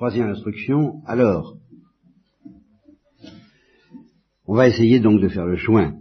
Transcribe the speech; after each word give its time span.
Troisième 0.00 0.30
instruction, 0.30 1.02
alors, 1.04 1.58
on 4.46 4.54
va 4.54 4.66
essayer 4.66 4.98
donc 4.98 5.20
de 5.20 5.28
faire 5.28 5.44
le 5.44 5.56
joint 5.56 5.94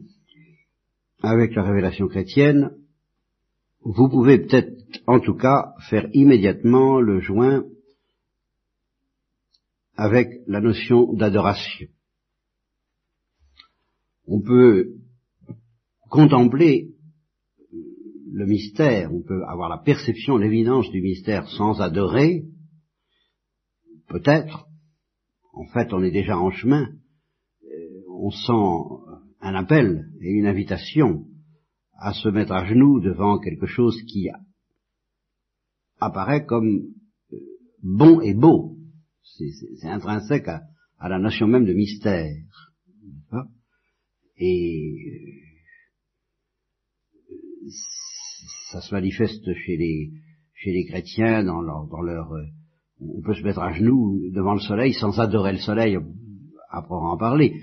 avec 1.22 1.54
la 1.54 1.64
révélation 1.64 2.08
chrétienne. 2.08 2.72
Vous 3.82 4.08
pouvez 4.08 4.40
peut-être, 4.40 4.72
en 5.06 5.20
tout 5.20 5.36
cas, 5.36 5.74
faire 5.90 6.08
immédiatement 6.14 7.02
le 7.02 7.20
joint 7.20 7.66
avec 9.98 10.30
la 10.48 10.62
notion 10.62 11.12
d'adoration. 11.12 11.88
On 14.28 14.40
peut 14.40 14.94
contempler 16.10 16.94
le 18.32 18.46
mystère, 18.46 19.14
on 19.14 19.24
peut 19.24 19.44
avoir 19.44 19.68
la 19.68 19.80
perception, 19.80 20.38
l'évidence 20.38 20.90
du 20.90 21.02
mystère 21.02 21.50
sans 21.50 21.82
adorer, 21.82 22.46
peut-être, 24.10 24.68
en 25.54 25.66
fait 25.66 25.94
on 25.94 26.04
est 26.04 26.12
déjà 26.12 26.38
en 26.38 26.52
chemin, 26.52 26.90
euh, 27.64 28.02
on 28.10 28.32
sent 28.32 29.24
un 29.42 29.56
appel 29.56 30.10
et 30.22 30.32
une 30.32 30.48
invitation 30.48 31.26
à 31.98 32.14
se 32.14 32.30
mettre 32.30 32.52
à 32.52 32.66
genoux 32.66 33.00
devant 33.00 33.40
quelque 33.40 33.66
chose 33.66 34.02
qui 34.04 34.30
apparaît 36.00 36.46
comme 36.46 36.94
euh, 37.34 37.38
bon 37.84 38.22
et 38.22 38.34
beau. 38.34 38.78
C'est 39.24 39.88
intrinsèque 39.88 40.48
à, 40.48 41.10
la 41.10 41.20
notion 41.20 41.48
même 41.48 41.66
de 41.66 41.74
mystère. 41.74 42.36
Et 44.38 44.96
euh, 47.66 47.70
ça 48.72 48.82
se 48.82 48.94
manifeste 48.94 49.54
chez 49.54 49.78
les, 49.78 50.86
chrétiens 50.86 51.44
dans 51.44 51.62
leur, 51.62 51.88
on 53.02 53.22
peut 53.22 53.34
se 53.34 53.44
mettre 53.44 53.60
à 53.60 53.74
genoux 53.74 54.20
devant 54.34 54.54
le 54.54 54.60
soleil 54.60 54.94
sans 54.94 55.20
adorer 55.20 55.54
le 55.54 55.60
soleil 55.60 55.98
à 56.72 56.86
en 56.90 57.18
parler. 57.18 57.54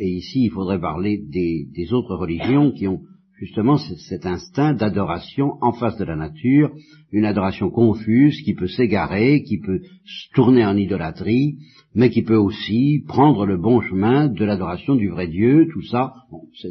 Et, 0.00 0.08
ici, 0.08 0.44
il 0.44 0.50
faudrait 0.50 0.80
parler 0.80 1.22
des, 1.28 1.92
autres 1.92 2.16
religions 2.16 2.72
qui 2.72 2.88
ont 2.88 3.00
justement 3.38 3.76
cet 3.76 4.24
instinct 4.24 4.74
d'adoration 4.74 5.58
en 5.60 5.72
face 5.72 5.98
de 5.98 6.04
la 6.04 6.16
nature, 6.16 6.72
une 7.12 7.26
adoration 7.26 7.70
confuse 7.70 8.40
qui 8.42 8.54
peut 8.54 8.66
s'égarer, 8.66 9.42
qui 9.42 9.58
peut 9.58 9.80
se 9.80 10.34
tourner 10.34 10.64
en 10.64 10.76
idolâtrie, 10.76 11.58
mais 11.94 12.08
qui 12.08 12.22
peut 12.22 12.36
aussi 12.36 13.04
prendre 13.06 13.44
le 13.44 13.58
bon 13.58 13.82
chemin 13.82 14.28
de 14.28 14.44
l'adoration 14.44 14.94
du 14.94 15.10
vrai 15.10 15.28
Dieu, 15.28 15.68
tout 15.70 15.82
ça. 15.82 16.14
Bon, 16.30 16.48
c'est, 16.60 16.70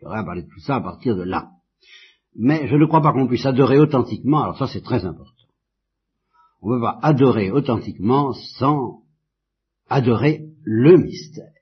parler 0.00 0.42
de 0.42 0.48
tout 0.48 0.60
ça 0.60 0.76
à 0.76 0.80
partir 0.80 1.16
de 1.16 1.22
là 1.22 1.48
mais 2.38 2.68
je 2.68 2.76
ne 2.76 2.86
crois 2.86 3.00
pas 3.00 3.12
qu'on 3.12 3.26
puisse 3.26 3.46
adorer 3.46 3.78
authentiquement, 3.78 4.42
alors 4.42 4.58
ça 4.58 4.66
c'est 4.66 4.82
très 4.82 5.04
important. 5.04 5.35
On 6.66 6.70
ne 6.70 6.78
peut 6.78 6.82
pas 6.82 6.98
adorer 7.00 7.52
authentiquement 7.52 8.32
sans 8.58 9.02
adorer 9.88 10.48
le 10.64 10.96
mystère, 10.96 11.52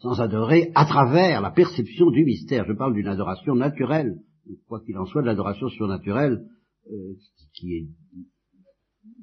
sans, 0.00 0.18
adorer 0.18 0.72
à 0.74 0.86
travers 0.86 1.42
la 1.42 1.50
perception 1.50 2.10
du 2.10 2.24
mystère. 2.24 2.64
Je 2.66 2.72
parle 2.72 2.94
d'une 2.94 3.06
adoration 3.06 3.54
naturelle, 3.54 4.16
quoi 4.66 4.80
qu'il 4.80 4.96
en 4.96 5.04
soit 5.04 5.20
de 5.20 5.26
l'adoration 5.26 5.68
surnaturelle 5.68 6.42
euh, 6.90 7.16
qui 7.52 7.74
est 7.74 7.88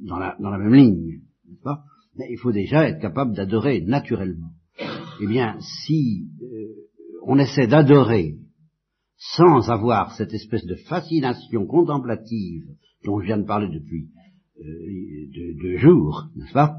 dans 0.08 0.19
la, 0.19 0.36
même 0.39 0.75
ligne, 0.75 1.22
n'est-ce 1.47 1.64
pas? 1.64 1.81
Mais 2.16 2.27
il 2.30 2.38
faut 2.38 2.52
déjà 2.52 2.88
être 2.88 3.02
capable 3.02 3.36
d'adorer 3.36 3.81
naturellement. 3.81 4.52
Eh 5.20 5.25
bien, 5.25 5.58
si 5.88 6.27
euh, 6.44 7.25
on 7.25 7.39
essaie 7.39 7.66
d'adorer 7.66 8.36
sans 9.17 9.67
avoir 9.72 10.14
cette 10.16 10.33
espèce 10.36 10.66
de 10.67 10.75
fascination 10.75 11.66
contemplative 11.66 12.66
dont 13.03 13.20
je 13.20 13.25
viens 13.25 13.39
de 13.39 13.47
parler 13.47 13.70
depuis 13.73 14.11
euh, 14.59 15.53
deux, 15.61 15.78
jours, 15.78 16.30
n'est-ce 16.36 16.53
pas? 16.53 16.75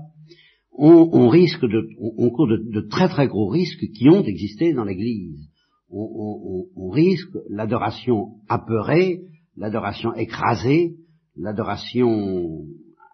On, 0.78 1.28
risque 1.28 1.64
de, 1.64 1.88
on, 1.98 2.28
court 2.30 2.48
de, 2.48 2.80
très 2.90 3.08
très 3.08 3.28
gros 3.28 3.48
risques 3.48 3.86
qui 3.92 4.10
ont 4.10 4.22
existé 4.22 4.74
dans 4.74 4.84
l'Église. 4.84 5.48
On, 5.88 6.90
risque 6.90 7.36
l'adoration 7.48 8.34
apeurée, 8.48 9.22
l'adoration 9.56 10.14
écrasée, 10.14 10.96
l'adoration 11.34 12.66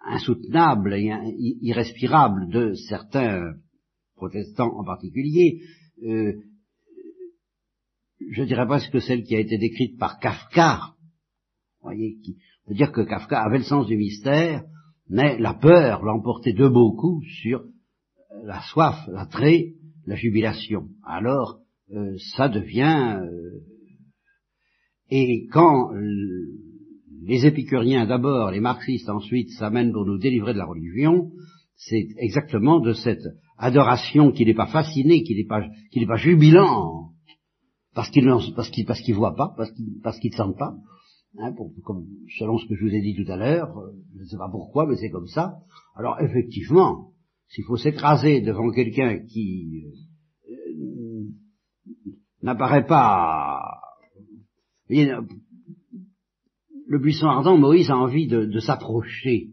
insoutenable 0.04 0.94
et 0.94 1.12
irrespirable 1.60 2.50
de 2.50 2.74
certains 2.88 3.54
protestants 4.16 4.76
en 4.76 4.84
particulier, 4.84 5.60
euh, 6.04 6.32
je 8.30 8.42
dirais 8.44 8.66
presque 8.66 9.00
celle 9.00 9.24
qui 9.24 9.34
a 9.34 9.40
été 9.40 9.58
décrite 9.58 9.98
par 9.98 10.18
Kafka, 10.18 10.94
voyez, 11.80 12.18
qui 12.22 12.38
veut 12.68 12.74
dire 12.74 12.92
que 12.92 13.02
Kafka 13.02 13.42
avait 13.42 13.58
le 13.58 13.64
sens 13.64 13.86
du 13.86 13.96
mystère, 13.96 14.64
mais 15.08 15.38
la 15.38 15.54
peur 15.54 16.02
l'emportait 16.02 16.52
de 16.52 16.68
beaucoup 16.68 17.22
sur 17.42 17.64
la 18.44 18.60
soif, 18.62 18.96
l'attrait, 19.08 19.74
la 20.06 20.16
jubilation. 20.16 20.88
Alors, 21.04 21.60
euh, 21.92 22.16
ça 22.34 22.48
devient... 22.48 23.20
Euh, 23.20 23.60
et 25.10 25.46
quand 25.52 25.90
les 27.24 27.46
épicuriens 27.46 28.06
d'abord, 28.06 28.50
les 28.50 28.60
marxistes 28.60 29.08
ensuite 29.08 29.50
s'amènent 29.50 29.92
pour 29.92 30.06
nous 30.06 30.18
délivrer 30.18 30.54
de 30.54 30.58
la 30.58 30.64
religion, 30.64 31.30
c'est 31.76 32.08
exactement 32.16 32.80
de 32.80 32.92
cette 32.92 33.22
adoration 33.58 34.32
qui 34.32 34.44
n'est 34.44 34.54
pas 34.54 34.66
fascinée, 34.66 35.22
qui 35.22 35.34
n'est 35.34 35.46
pas, 35.46 35.62
qui 35.90 36.00
n'est 36.00 36.06
pas 36.06 36.16
jubilante, 36.16 37.10
parce 37.94 38.10
qu'ils 38.10 38.26
parce 38.56 38.70
qu'ils 38.70 38.86
parce 38.86 39.00
qu'ils 39.00 39.14
voient 39.14 39.36
pas, 39.36 39.52
parce 39.56 39.70
qu'ils 39.72 40.00
parce 40.02 40.18
qu'ils 40.18 40.34
sentent 40.34 40.58
pas, 40.58 40.74
hein, 41.38 41.54
comme 41.84 42.06
selon 42.38 42.58
ce 42.58 42.66
que 42.66 42.74
je 42.74 42.84
vous 42.84 42.94
ai 42.94 43.00
dit 43.00 43.14
tout 43.14 43.30
à 43.30 43.36
l'heure, 43.36 43.76
euh, 43.78 43.92
je 44.16 44.22
ne 44.22 44.26
sais 44.26 44.36
pas 44.36 44.50
pourquoi, 44.50 44.86
mais 44.86 44.96
c'est 44.96 45.10
comme 45.10 45.26
ça. 45.26 45.58
Alors 45.94 46.20
effectivement, 46.20 47.12
s'il 47.48 47.64
faut 47.64 47.76
s'écraser 47.76 48.40
devant 48.40 48.70
quelqu'un 48.70 49.18
qui 49.26 49.84
euh, 50.48 51.24
n'apparaît 52.42 52.86
pas, 52.86 53.60
le 54.88 55.26
buisson 56.98 57.26
ardent, 57.26 57.56
Moïse 57.56 57.90
a 57.90 57.96
envie 57.96 58.26
de, 58.26 58.44
de 58.44 58.60
s'approcher 58.60 59.50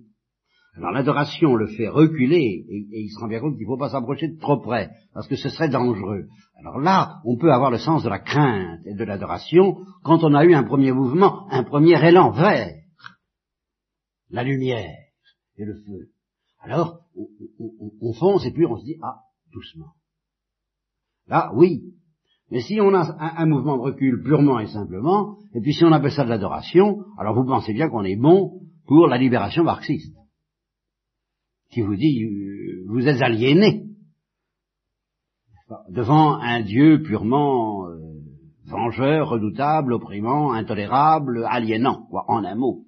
alors 0.80 0.92
l'adoration 0.92 1.56
le 1.56 1.68
fait 1.68 1.90
reculer 1.90 2.66
et, 2.70 3.02
il 3.02 3.10
se 3.10 3.20
rend 3.20 3.28
bien 3.28 3.42
compte 3.42 3.56
qu'il 3.56 3.68
ne 3.68 3.68
faut 3.68 3.78
pas 3.78 3.90
s'approcher 3.90 4.30
de 4.30 4.40
trop 4.40 4.62
près 4.62 4.90
parce 5.14 5.28
que 5.28 5.36
ce 5.36 5.50
serait 5.50 5.68
dangereux. 5.68 6.28
Alors 6.58 6.80
là, 6.80 7.20
on 7.26 7.38
peut 7.38 7.52
avoir 7.52 7.70
le 7.70 7.80
sens 7.80 8.02
de 8.02 8.10
la 8.10 8.20
crainte 8.20 8.80
et 8.86 8.96
de 8.96 9.04
l'adoration 9.04 9.76
quand 10.04 10.24
on 10.24 10.34
a 10.34 10.46
eu 10.46 10.54
un 10.54 10.64
premier 10.64 10.94
mouvement, 10.94 11.50
un 11.52 11.64
premier 11.64 12.02
élan 12.08 12.32
vers 12.32 12.74
la 14.30 14.44
lumière 14.44 14.96
et 15.58 15.66
le 15.66 15.76
feu. 15.86 16.12
Alors, 16.62 17.02
on, 18.02 18.14
fonce 18.14 18.46
et 18.46 18.52
puis 18.52 18.66
on 18.66 18.78
se 18.78 18.86
dit, 18.86 18.96
ah, 19.04 19.20
doucement. 19.52 19.94
Là, 21.28 21.52
oui. 21.56 21.94
Mais 22.52 22.62
si 22.62 22.80
on 22.80 22.94
a 22.94 23.02
un, 23.02 23.44
un, 23.44 23.46
mouvement 23.46 23.76
de 23.76 23.82
recul 23.82 24.24
purement 24.24 24.60
et 24.60 24.68
simplement, 24.68 25.36
et 25.54 25.60
puis 25.60 25.74
si 25.74 25.84
on 25.84 25.92
appelle 25.92 26.12
ça 26.12 26.24
de 26.24 26.30
l'adoration, 26.30 27.00
alors 27.18 27.36
vous 27.36 27.46
pensez 27.46 27.74
bien 27.74 27.90
qu'on 27.90 28.04
est 28.04 28.16
bon 28.16 28.62
pour 28.88 29.08
la 29.08 29.18
libération 29.18 29.64
marxiste 29.64 30.19
qui 31.72 31.82
vous 31.82 31.96
dit 31.96 32.24
euh, 32.24 32.86
vous 32.88 33.08
êtes 33.08 33.22
aliéné 33.22 33.86
devant 35.90 36.40
un 36.40 36.62
Dieu 36.62 37.04
purement 37.04 37.88
euh, 37.88 38.00
vengeur, 38.66 39.30
redoutable, 39.30 39.94
opprimant, 39.94 40.54
intolérable, 40.54 41.46
aliénant, 41.48 42.08
quoi, 42.10 42.26
en 42.28 42.44
un 42.44 42.56
mot. 42.56 42.86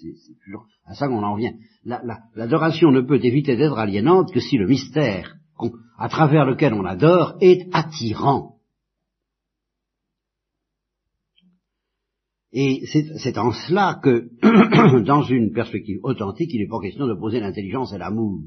C'est 0.00 0.44
toujours 0.44 0.66
à 0.84 0.94
ça 0.94 1.08
qu'on 1.08 1.22
en 1.22 1.36
vient. 1.36 1.52
L'adoration 1.84 2.90
ne 2.90 3.00
peut 3.00 3.22
éviter 3.22 3.56
d'être 3.56 3.78
aliénante 3.78 4.32
que 4.32 4.40
si 4.40 4.56
le 4.56 4.66
mystère 4.66 5.36
à 5.98 6.08
travers 6.08 6.44
lequel 6.44 6.74
on 6.74 6.84
adore 6.84 7.36
est 7.40 7.68
attirant. 7.72 8.56
Et 12.52 12.82
c'est 12.86 13.38
en 13.38 13.50
cela 13.52 13.98
que, 14.02 14.28
dans 15.04 15.22
une 15.22 15.52
perspective 15.52 15.98
authentique, 16.02 16.50
il 16.52 16.60
n'est 16.60 16.68
pas 16.68 16.80
question 16.80 17.06
d'opposer 17.06 17.40
l'intelligence 17.40 17.94
et 17.94 17.98
l'amour. 17.98 18.40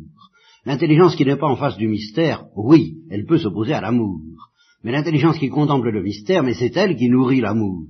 L'intelligence 0.65 1.15
qui 1.15 1.25
n'est 1.25 1.37
pas 1.37 1.47
en 1.47 1.55
face 1.55 1.77
du 1.77 1.87
mystère, 1.87 2.45
oui, 2.55 2.97
elle 3.09 3.25
peut 3.25 3.39
s'opposer 3.39 3.73
à 3.73 3.81
l'amour. 3.81 4.19
Mais 4.83 4.91
l'intelligence 4.91 5.39
qui 5.39 5.49
contemple 5.49 5.89
le 5.89 6.03
mystère, 6.03 6.43
mais 6.43 6.53
c'est 6.53 6.75
elle 6.77 6.95
qui 6.95 7.09
nourrit 7.09 7.41
l'amour. 7.41 7.87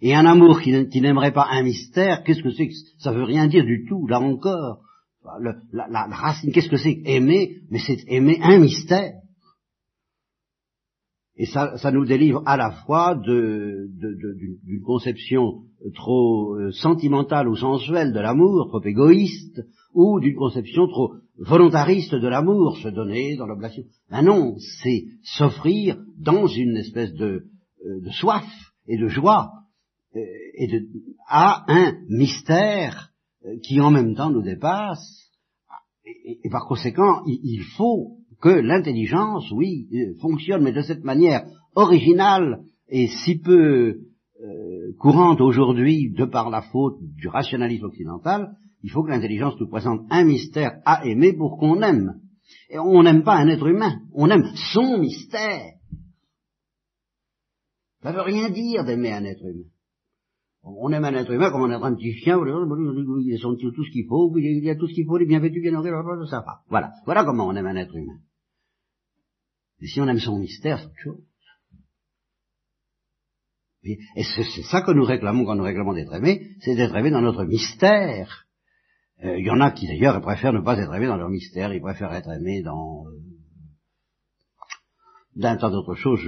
Et 0.00 0.14
un 0.14 0.24
amour 0.24 0.62
qui 0.62 1.00
n'aimerait 1.00 1.32
pas 1.32 1.48
un 1.50 1.62
mystère, 1.62 2.22
qu'est-ce 2.24 2.42
que 2.42 2.50
c'est 2.50 2.68
que 2.68 2.74
ça? 2.98 3.12
Veut 3.12 3.24
rien 3.24 3.46
dire 3.46 3.64
du 3.64 3.84
tout, 3.86 4.06
là 4.06 4.18
encore. 4.18 4.80
la, 5.82 6.06
racine, 6.10 6.52
qu'est-ce 6.52 6.70
que 6.70 6.78
c'est? 6.78 7.02
Aimer 7.04 7.56
Mais 7.70 7.78
c'est 7.78 7.98
aimer 8.08 8.38
un 8.40 8.58
mystère. 8.58 9.12
Et 11.40 11.46
ça, 11.46 11.78
ça, 11.78 11.90
nous 11.90 12.04
délivre 12.04 12.42
à 12.44 12.58
la 12.58 12.70
fois 12.70 13.14
d'une 13.14 14.82
conception 14.84 15.62
trop 15.94 16.54
euh, 16.54 16.70
sentimentale 16.70 17.48
ou 17.48 17.56
sensuelle 17.56 18.12
de 18.12 18.20
l'amour, 18.20 18.68
trop 18.68 18.84
égoïste, 18.84 19.62
ou 19.94 20.20
d'une 20.20 20.36
conception 20.36 20.86
trop 20.86 21.14
volontariste 21.38 22.14
de 22.14 22.28
l'amour, 22.28 22.76
se 22.76 22.88
donner 22.88 23.36
dans 23.36 23.46
l'oblation. 23.46 23.84
Ben 24.10 24.20
non, 24.20 24.56
c'est 24.82 25.06
s'offrir 25.22 25.96
dans 26.18 26.46
une 26.46 26.76
espèce 26.76 27.14
de, 27.14 27.46
euh, 27.86 28.00
de, 28.02 28.10
soif 28.10 28.44
et 28.86 28.98
de 28.98 29.08
joie 29.08 29.50
euh, 30.14 30.20
et 30.58 30.66
de, 30.66 30.86
à 31.26 31.64
un 31.68 31.94
mystère 32.10 33.12
qui 33.62 33.80
en 33.80 33.90
même 33.90 34.14
temps 34.14 34.28
nous 34.28 34.42
dépasse 34.42 35.30
et, 36.04 36.50
par 36.50 36.66
conséquent, 36.66 37.22
il, 37.26 37.62
faut 37.76 38.18
que 38.40 38.48
l'intelligence, 38.48 39.50
oui, 39.52 39.88
euh, 39.92 40.14
fonctionne, 40.20 40.62
mais 40.62 40.72
de 40.72 40.82
cette 40.82 41.04
manière 41.04 41.44
originale 41.74 42.60
et 42.88 43.06
si 43.06 43.38
peu 43.38 43.98
euh, 44.42 44.92
courante 44.98 45.40
aujourd'hui 45.40 46.10
de 46.10 46.24
par 46.24 46.50
la 46.50 46.62
faute 46.62 46.98
du 47.00 47.28
rationalisme 47.28 47.84
occidental, 47.84 48.56
il 48.82 48.90
faut 48.90 49.02
que 49.02 49.10
l'intelligence 49.10 49.60
nous 49.60 49.68
présente 49.68 50.00
un 50.10 50.24
mystère 50.24 50.80
à 50.84 51.06
aimer 51.06 51.34
pour 51.34 51.58
qu'on 51.58 51.82
aime. 51.82 52.14
Et 52.70 52.78
on 52.78 53.02
n'aime 53.02 53.22
pas 53.22 53.36
un 53.36 53.48
être 53.48 53.66
humain, 53.66 54.00
on 54.14 54.30
aime 54.30 54.44
son 54.72 54.98
mystère. 54.98 55.74
Ça 58.02 58.12
ne 58.12 58.16
veut 58.16 58.22
rien 58.22 58.48
dire 58.48 58.84
d'aimer 58.84 59.12
un 59.12 59.24
être 59.24 59.44
humain. 59.44 59.68
On 60.62 60.90
aime 60.92 61.04
un 61.04 61.14
être 61.14 61.32
humain 61.32 61.50
comme 61.50 61.62
on 61.62 61.70
aime 61.70 61.82
un 61.82 61.94
petit 61.94 62.12
chien, 62.14 62.38
ils 62.38 63.38
sont 63.38 63.56
tout 63.56 63.84
ce 63.84 63.90
qu'il 63.90 64.06
faut, 64.06 64.34
il 64.36 64.64
y 64.64 64.70
a 64.70 64.76
tout 64.76 64.88
ce 64.88 64.94
qu'il 64.94 65.06
faut, 65.06 65.18
il 65.18 65.22
est 65.22 65.26
bien 65.26 65.40
vêtu, 65.40 65.60
bien 65.60 65.72
nourri, 65.72 65.90
ça 66.28 66.40
va. 66.40 66.60
Voilà. 66.68 66.92
Voilà 67.04 67.24
comment 67.24 67.46
on 67.46 67.54
aime 67.54 67.66
un 67.66 67.76
être 67.76 67.94
humain. 67.94 68.18
Et 69.80 69.86
si 69.86 70.00
on 70.00 70.08
aime 70.08 70.18
son 70.18 70.38
mystère, 70.38 70.78
c'est 70.78 70.86
autre 70.86 70.98
chose. 71.02 71.24
Et 73.82 73.98
c'est 74.16 74.62
ça 74.70 74.82
que 74.82 74.92
nous 74.92 75.04
réclamons 75.04 75.46
quand 75.46 75.54
nous 75.54 75.64
réclamons 75.64 75.94
d'être 75.94 76.14
aimés, 76.14 76.48
c'est 76.60 76.74
d'être 76.74 76.94
aimés 76.94 77.10
dans 77.10 77.22
notre 77.22 77.44
mystère. 77.44 78.44
Euh, 79.24 79.38
il 79.38 79.46
y 79.46 79.50
en 79.50 79.60
a 79.60 79.70
qui 79.70 79.86
d'ailleurs 79.86 80.20
préfèrent 80.20 80.52
ne 80.52 80.60
pas 80.60 80.78
être 80.78 80.92
aimés 80.94 81.06
dans 81.06 81.16
leur 81.16 81.30
mystère, 81.30 81.72
ils 81.72 81.80
préfèrent 81.80 82.12
être 82.12 82.30
aimés 82.30 82.62
dans 82.62 83.06
euh, 83.06 83.10
d'un 85.36 85.56
tas 85.56 85.70
d'autres 85.70 85.94
choses, 85.94 86.20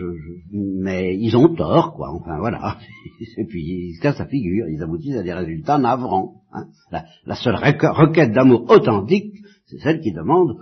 mais 0.50 1.16
ils 1.19 1.37
ont 1.37 1.55
tort, 1.55 1.94
quoi. 1.94 2.10
Enfin 2.10 2.38
voilà. 2.38 2.78
Et 3.37 3.44
puis 3.44 3.62
ils 3.62 3.96
se 3.96 4.00
cassent 4.00 4.16
sa 4.16 4.26
figure, 4.26 4.69
ils 4.69 4.82
aboutissent 4.82 5.16
à 5.16 5.22
des 5.22 5.34
résultats 5.34 5.78
navrants. 5.78 6.43
Hein. 6.52 6.69
La, 6.90 7.34
seule 7.34 7.56
requête 7.56 8.32
d'amour 8.32 8.70
authentique, 8.70 9.34
c'est 9.66 9.78
celle 9.78 10.00
qui 10.00 10.12
demande 10.12 10.56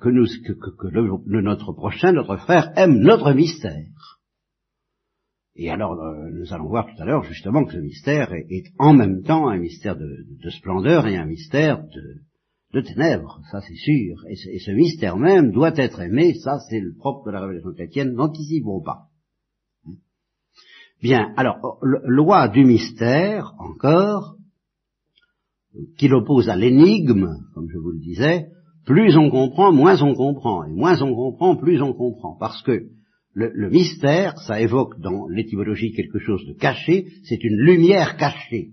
que, 0.00 0.08
nous, 0.08 0.26
que, 0.44 1.40
notre 1.40 1.72
prochain, 1.72 2.12
notre 2.12 2.36
frère, 2.36 2.72
aime 2.76 2.98
notre 2.98 3.32
mystère. 3.32 4.20
Et 5.54 5.70
alors, 5.70 5.98
euh, 5.98 6.30
nous 6.32 6.52
allons 6.52 6.68
voir 6.68 6.86
tout 6.86 7.02
à 7.02 7.06
l'heure 7.06 7.24
justement 7.24 7.64
que 7.64 7.72
ce 7.72 7.78
mystère 7.78 8.32
est, 8.32 8.72
en 8.78 8.92
même 8.92 9.22
temps 9.22 9.48
un 9.48 9.56
mystère 9.56 9.96
de, 9.96 10.50
splendeur 10.50 11.06
et 11.06 11.16
un 11.16 11.24
mystère 11.24 11.82
de, 11.82 12.80
ténèbres, 12.82 13.40
ça 13.50 13.62
c'est 13.62 13.74
sûr. 13.74 14.16
Et 14.28 14.58
ce, 14.58 14.70
mystère 14.70 15.16
même 15.16 15.50
doit 15.50 15.72
être 15.76 16.00
aimé, 16.00 16.34
ça 16.34 16.58
c'est 16.68 16.80
le 16.80 16.94
propre 16.94 17.26
de 17.26 17.30
la 17.30 17.40
révélation 17.40 17.72
chrétienne, 17.72 18.12
n'anticipons 18.12 18.82
pas. 18.82 19.06
Bien, 21.02 21.32
alors, 21.38 21.78
loi 21.82 22.48
du 22.48 22.64
mystère, 22.64 23.54
encore, 23.58 24.36
qui 25.96 26.08
l'oppose 26.08 26.50
à 26.50 26.56
l'énigme, 26.56 27.28
comme 27.54 27.70
je 27.70 27.78
vous 27.78 27.92
le 27.92 27.98
disais, 27.98 28.48
plus 28.86 29.16
on 29.16 29.30
comprend, 29.30 29.72
moins 29.72 30.00
on 30.00 30.14
comprend, 30.14 30.64
et 30.64 30.72
moins 30.72 31.02
on 31.02 31.14
comprend, 31.14 31.56
plus 31.56 31.82
on 31.82 31.92
comprend, 31.92 32.36
parce 32.38 32.62
que 32.62 32.86
le, 33.34 33.68
mystère, 33.68 34.38
ça 34.38 34.62
évoque 34.62 34.98
dans 35.00 35.28
l'étymologie 35.28 35.92
quelque 35.92 36.18
chose 36.18 36.46
de 36.46 36.54
caché, 36.54 37.08
c'est 37.24 37.44
une 37.44 37.58
lumière 37.58 38.16
cachée. 38.16 38.70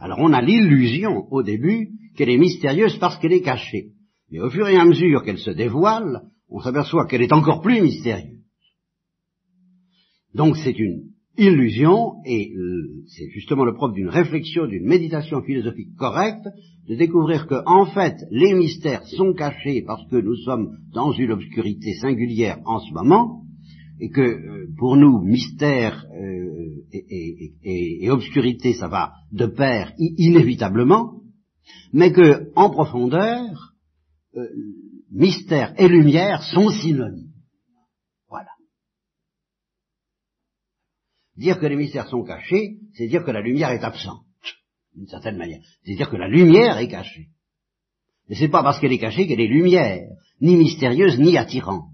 Alors 0.00 0.18
on 0.18 0.32
a 0.32 0.42
l'illusion 0.42 1.28
au 1.30 1.44
début 1.44 1.90
qu'elle 2.16 2.30
est 2.30 2.38
mystérieuse 2.38 2.98
parce 2.98 3.16
qu'elle 3.18 3.32
est 3.32 3.42
cachée. 3.42 3.90
Mais 4.30 4.40
au 4.40 4.50
fur 4.50 4.66
et 4.66 4.76
à 4.76 4.84
mesure 4.84 5.22
qu'elle 5.22 5.38
se 5.38 5.50
dévoile, 5.50 6.22
on 6.48 6.58
s'aperçoit 6.60 7.06
qu'elle 7.06 7.22
est 7.22 7.32
encore 7.32 7.60
plus 7.60 7.80
mystérieuse. 7.80 8.40
Donc 10.34 10.56
c'est 10.56 10.76
une 10.76 11.11
illusion, 11.36 12.14
et 12.26 12.52
euh, 12.54 13.02
c'est 13.06 13.28
justement 13.30 13.64
le 13.64 13.74
propre 13.74 13.94
d'une 13.94 14.08
réflexion, 14.08 14.66
d'une 14.66 14.86
méditation 14.86 15.42
philosophique 15.42 15.96
correcte, 15.96 16.46
de 16.88 16.94
découvrir 16.94 17.46
que, 17.46 17.62
en 17.66 17.86
fait, 17.86 18.16
les 18.30 18.54
mystères 18.54 19.06
sont 19.06 19.32
cachés 19.32 19.82
parce 19.82 20.06
que 20.10 20.16
nous 20.16 20.36
sommes 20.36 20.76
dans 20.92 21.12
une 21.12 21.32
obscurité 21.32 21.94
singulière 21.94 22.58
en 22.64 22.80
ce 22.80 22.92
moment, 22.92 23.42
et 24.00 24.10
que 24.10 24.20
euh, 24.20 24.66
pour 24.76 24.96
nous, 24.96 25.22
mystère 25.22 26.04
euh, 26.14 26.84
et, 26.92 28.10
obscurité, 28.10 28.74
ça 28.74 28.88
va 28.88 29.12
de 29.32 29.46
pair 29.46 29.92
inévitablement, 29.98 31.22
mais 31.92 32.12
que, 32.12 32.50
en 32.56 32.70
profondeur, 32.70 33.72
mystère 35.10 35.74
et 35.78 35.88
lumière 35.88 36.42
sont 36.42 36.70
synonymes. 36.70 37.21
Dire 41.36 41.58
que 41.58 41.66
les 41.66 41.76
mystères 41.76 42.08
sont 42.08 42.24
cachés, 42.24 42.78
c'est 42.94 43.06
dire 43.06 43.24
que 43.24 43.30
la 43.30 43.40
lumière 43.40 43.70
est 43.70 43.82
absente, 43.82 44.24
d'une 44.94 45.06
certaine 45.06 45.38
manière. 45.38 45.60
C'est 45.84 45.94
dire 45.94 46.10
que 46.10 46.16
la 46.16 46.28
lumière 46.28 46.78
est 46.78 46.88
cachée. 46.88 47.28
Mais 48.28 48.36
c'est 48.36 48.48
pas 48.48 48.62
parce 48.62 48.80
qu'elle 48.80 48.92
est 48.92 48.98
cachée 48.98 49.26
qu'elle 49.26 49.40
est 49.40 49.48
lumière, 49.48 50.08
ni 50.40 50.56
mystérieuse, 50.56 51.18
ni 51.18 51.36
attirante. 51.36 51.88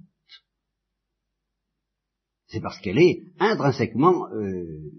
C'est 2.46 2.60
parce 2.60 2.80
qu'elle 2.80 2.98
est 2.98 3.22
intrinsèquement... 3.38 4.28
Euh, 4.32 4.90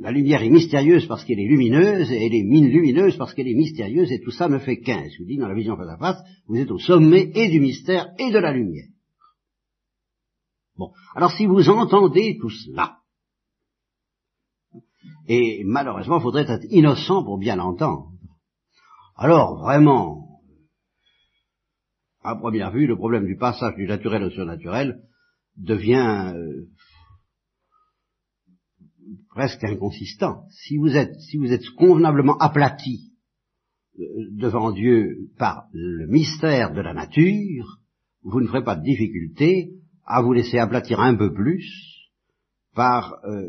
la 0.00 0.12
lumière 0.12 0.42
est 0.42 0.50
mystérieuse 0.50 1.06
parce 1.06 1.24
qu'elle 1.24 1.40
est 1.40 1.48
lumineuse, 1.48 2.10
et 2.10 2.26
elle 2.26 2.34
est 2.34 2.42
lumineuse 2.42 3.16
parce 3.16 3.34
qu'elle 3.34 3.48
est 3.48 3.54
mystérieuse, 3.54 4.10
et 4.12 4.20
tout 4.20 4.30
ça 4.30 4.48
ne 4.48 4.58
fait 4.58 4.78
qu'un. 4.78 5.08
Je 5.08 5.18
vous 5.18 5.28
dis, 5.28 5.36
dans 5.36 5.48
la 5.48 5.54
vision 5.54 5.76
face 5.76 5.88
à 5.88 5.98
face, 5.98 6.22
vous 6.46 6.56
êtes 6.56 6.70
au 6.70 6.78
sommet 6.78 7.30
et 7.34 7.48
du 7.48 7.60
mystère 7.60 8.08
et 8.18 8.30
de 8.30 8.38
la 8.38 8.52
lumière. 8.52 8.86
Alors 11.14 11.32
si 11.32 11.46
vous 11.46 11.68
entendez 11.68 12.38
tout 12.40 12.50
cela, 12.50 12.98
et 15.26 15.62
malheureusement, 15.64 16.18
il 16.18 16.22
faudrait 16.22 16.50
être 16.50 16.66
innocent 16.70 17.24
pour 17.24 17.38
bien 17.38 17.56
l'entendre, 17.56 18.10
alors 19.16 19.60
vraiment, 19.60 20.40
à 22.22 22.34
première 22.36 22.70
vue, 22.70 22.86
le 22.86 22.96
problème 22.96 23.26
du 23.26 23.36
passage 23.36 23.76
du 23.76 23.86
naturel 23.86 24.24
au 24.24 24.30
surnaturel 24.30 25.02
devient 25.56 26.32
euh, 26.34 26.66
presque 29.30 29.62
inconsistant. 29.64 30.44
Si 30.50 30.76
vous 30.76 30.96
êtes, 30.96 31.14
si 31.20 31.36
vous 31.36 31.52
êtes 31.52 31.68
convenablement 31.76 32.36
aplati 32.38 33.12
euh, 33.98 34.04
devant 34.32 34.72
Dieu 34.72 35.30
par 35.38 35.66
le 35.72 36.06
mystère 36.06 36.72
de 36.72 36.80
la 36.80 36.94
nature, 36.94 37.78
vous 38.22 38.40
ne 38.40 38.46
ferez 38.46 38.64
pas 38.64 38.76
de 38.76 38.82
difficulté 38.82 39.79
à 40.10 40.22
vous 40.22 40.32
laisser 40.32 40.58
aplatir 40.58 40.98
un 41.00 41.14
peu 41.14 41.32
plus 41.32 41.64
par 42.74 43.20
euh, 43.24 43.46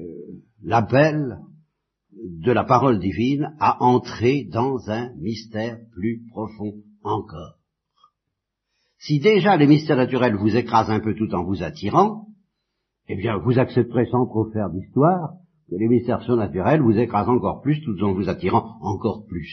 l'appel 0.64 1.40
de 2.12 2.52
la 2.52 2.64
parole 2.64 3.00
divine 3.00 3.56
à 3.60 3.84
entrer 3.84 4.48
dans 4.52 4.90
un 4.90 5.12
mystère 5.16 5.80
plus 5.92 6.22
profond 6.30 6.74
encore. 7.04 7.56
Si 9.00 9.20
déjà 9.20 9.58
les 9.58 9.66
mystères 9.66 9.98
naturels 9.98 10.36
vous 10.36 10.56
écrasent 10.56 10.92
un 10.92 11.00
peu 11.00 11.16
tout 11.16 11.34
en 11.34 11.44
vous 11.44 11.64
attirant, 11.64 12.28
eh 13.08 13.16
bien 13.16 13.38
vous 13.38 13.58
accepterez 13.58 14.06
sans 14.06 14.28
trop 14.28 14.52
faire 14.52 14.70
d'histoire 14.70 15.34
que 15.68 15.76
les 15.76 15.88
mystères 15.88 16.22
surnaturels 16.22 16.82
vous 16.82 17.00
écrasent 17.00 17.30
encore 17.30 17.62
plus 17.62 17.82
tout 17.82 18.04
en 18.04 18.14
vous 18.14 18.30
attirant 18.30 18.78
encore 18.82 19.26
plus. 19.26 19.50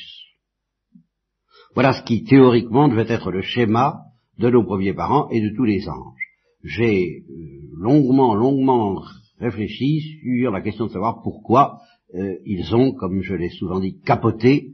Voilà 1.75 1.95
ce 1.95 2.03
qui 2.03 2.25
théoriquement 2.25 2.88
devait 2.88 3.11
être 3.11 3.31
le 3.31 3.41
schéma 3.41 4.00
de 4.38 4.50
nos 4.50 4.65
premiers 4.65 4.95
parents 4.95 5.29
et 5.31 5.41
de 5.41 5.57
tous 5.57 5.65
les 5.65 5.88
anges 5.88 6.28
j'ai 6.62 7.23
euh, 7.31 7.35
longuement, 7.77 8.35
longuement 8.35 9.03
réfléchi 9.38 10.00
sur 10.23 10.50
la 10.50 10.61
question 10.61 10.87
de 10.87 10.91
savoir 10.91 11.23
pourquoi 11.23 11.79
euh, 12.15 12.37
ils 12.45 12.75
ont, 12.75 12.93
comme 12.93 13.23
je 13.23 13.35
l'ai 13.35 13.50
souvent 13.50 13.81
dit, 13.81 14.00
capoté 14.00 14.73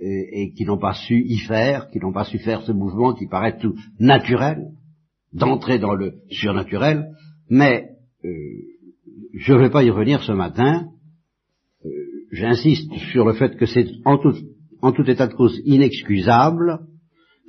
euh, 0.00 0.06
et 0.32 0.52
qui 0.52 0.64
n'ont 0.64 0.78
pas 0.78 0.94
su 0.94 1.22
y 1.26 1.38
faire, 1.38 1.88
qui 1.88 1.98
n'ont 1.98 2.12
pas 2.12 2.24
su 2.24 2.38
faire 2.38 2.62
ce 2.62 2.72
mouvement 2.72 3.14
qui 3.14 3.26
paraît 3.26 3.58
tout 3.58 3.74
naturel, 3.98 4.68
d'entrer 5.32 5.78
dans 5.78 5.94
le 5.94 6.14
surnaturel, 6.30 7.10
mais 7.50 7.90
je 9.34 9.52
ne 9.52 9.58
vais 9.58 9.70
pas 9.70 9.84
y 9.84 9.90
revenir 9.90 10.22
ce 10.22 10.32
matin. 10.32 10.88
J'insiste 12.32 12.92
sur 13.12 13.24
le 13.24 13.34
fait 13.34 13.56
que 13.56 13.66
c'est 13.66 13.86
en 14.04 14.18
tout, 14.18 14.34
en 14.80 14.92
tout 14.92 15.08
état 15.08 15.26
de 15.26 15.34
cause 15.34 15.60
inexcusable, 15.64 16.80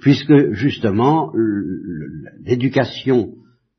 puisque 0.01 0.51
justement 0.51 1.31
l'éducation 2.43 3.33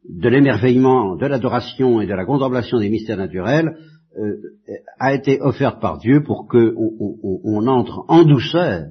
de 0.09 0.29
l'émerveillement, 0.29 1.17
de 1.17 1.27
l'adoration 1.27 2.01
et 2.01 2.07
de 2.07 2.15
la 2.15 2.25
contemplation 2.25 2.79
des 2.79 2.89
mystères 2.89 3.19
naturels 3.19 3.77
euh, 4.19 4.37
a 4.99 5.15
été 5.15 5.41
offerte 5.41 5.81
par 5.81 5.99
Dieu 5.99 6.23
pour 6.23 6.49
que 6.49 6.75
on, 6.77 7.67
entre 7.67 8.05
en 8.09 8.25
douceur, 8.25 8.87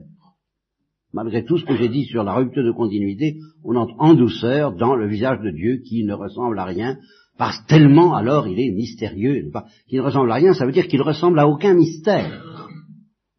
malgré 1.12 1.44
tout 1.44 1.58
ce 1.58 1.66
que 1.66 1.76
j'ai 1.76 1.90
dit 1.90 2.06
sur 2.06 2.24
la 2.24 2.34
rupture 2.34 2.64
de 2.64 2.72
continuité, 2.72 3.38
on 3.64 3.76
entre 3.76 3.96
en 3.98 4.14
douceur 4.14 4.76
dans 4.76 4.96
le 4.96 5.08
visage 5.08 5.40
de 5.42 5.50
Dieu 5.50 5.82
qui 5.88 6.06
ne 6.06 6.14
ressemble 6.14 6.60
à 6.60 6.66
rien, 6.66 6.98
parce 7.38 7.66
tellement 7.66 8.16
alors 8.16 8.48
il 8.48 8.60
est 8.60 8.72
mystérieux. 8.72 9.50
Qui 9.90 9.98
ne 9.98 10.02
ressemble 10.02 10.32
à 10.32 10.36
rien, 10.36 10.54
ça 10.54 10.66
veut 10.66 10.72
dire 10.72 10.88
qu'il 10.88 11.02
ressemble 11.02 11.40
à 11.40 11.48
aucun 11.48 11.74
mystère. 11.74 12.44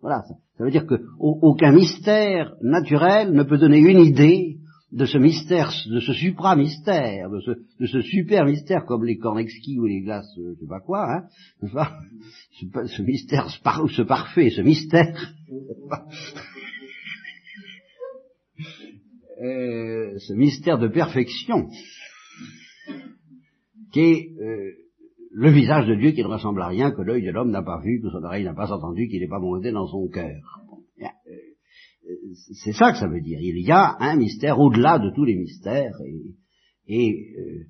Voilà, 0.01 0.23
ça, 0.57 0.65
veut 0.65 0.71
dire 0.71 0.87
que 0.87 0.97
aucun 1.19 1.73
mystère 1.73 2.55
naturel 2.61 3.33
ne 3.33 3.45
peut 3.45 3.59
donner 3.59 3.79
une 3.79 4.01
idée 4.01 4.58
de 4.91 5.05
ce 5.05 5.19
mystère, 5.19 5.71
de 5.87 6.01
ce 6.01 6.15
supra-mystère, 6.15 7.29
de 7.29 7.41
ce, 7.87 8.01
super-mystère 8.01 8.87
comme 8.87 9.05
les 9.05 9.19
cornes 9.19 9.39
exquis 9.39 9.79
ou 9.79 9.85
les 9.85 10.01
glaces, 10.01 10.33
euh, 10.39 10.55
je 10.55 10.61
sais 10.61 10.67
pas 10.67 10.81
quoi, 10.81 11.07
hein, 11.13 11.25
ce, 12.87 13.03
mystère, 13.03 13.51
ce, 13.51 13.59
ce 13.89 14.03
parfait, 14.03 14.49
ce 14.51 14.63
mystère, 14.63 15.35
euh, 19.43 20.19
ce 20.19 20.33
mystère 20.33 20.79
de 20.79 20.89
perfection, 20.89 21.69
qui 23.93 24.01
est 24.01 24.31
euh, 24.41 24.73
le 25.33 25.51
visage 25.51 25.87
de 25.87 25.97
Dieu 25.97 26.13
qui 26.13 26.23
ne 26.23 26.29
ressemble 26.29 26.63
à 26.63 26.69
rien 26.69 26.93
que 26.93 27.03
l'œil 27.03 27.27
de 27.27 27.31
l'homme 27.31 27.51
n'a 27.51 27.63
pas 27.63 27.81
vu, 27.81 28.01
que 28.01 28.09
son 28.09 28.25
oreille 28.25 28.45
n'a 28.45 28.55
pas 28.55 28.73
entendu, 28.73 29.07
qu'il 29.09 29.21
n'est 29.21 29.29
pas 29.29 29.39
monté 29.39 29.71
dans 29.71 29.87
son 29.87 30.09
cœur. 30.09 30.63
C'est 32.63 32.73
ça 32.73 32.93
que 32.93 32.99
ça 32.99 33.09
veut 33.09 33.21
dire. 33.21 33.39
Il 33.41 33.61
y 33.61 33.71
a 33.71 33.97
un 34.01 34.17
mystère 34.17 34.59
au-delà 34.59 34.99
de 34.99 35.11
tous 35.15 35.25
les 35.25 35.37
mystères. 35.37 35.95
Et, 36.87 37.35
euh, 37.39 37.65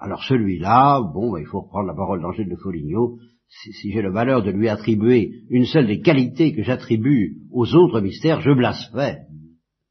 alors 0.00 0.22
celui-là, 0.22 1.00
bon, 1.12 1.32
bah, 1.32 1.40
il 1.40 1.46
faut 1.46 1.62
reprendre 1.62 1.88
la 1.88 1.94
parole 1.94 2.22
d'Angèle 2.22 2.48
de 2.48 2.56
Foligno. 2.56 3.18
Si, 3.48 3.72
si 3.72 3.90
j'ai 3.90 4.02
le 4.02 4.12
malheur 4.12 4.42
de 4.42 4.50
lui 4.50 4.68
attribuer 4.68 5.32
une 5.48 5.64
seule 5.64 5.86
des 5.86 6.00
qualités 6.00 6.54
que 6.54 6.62
j'attribue 6.62 7.38
aux 7.50 7.74
autres 7.74 8.00
mystères, 8.00 8.40
je 8.40 8.52
blasphème. 8.52 9.24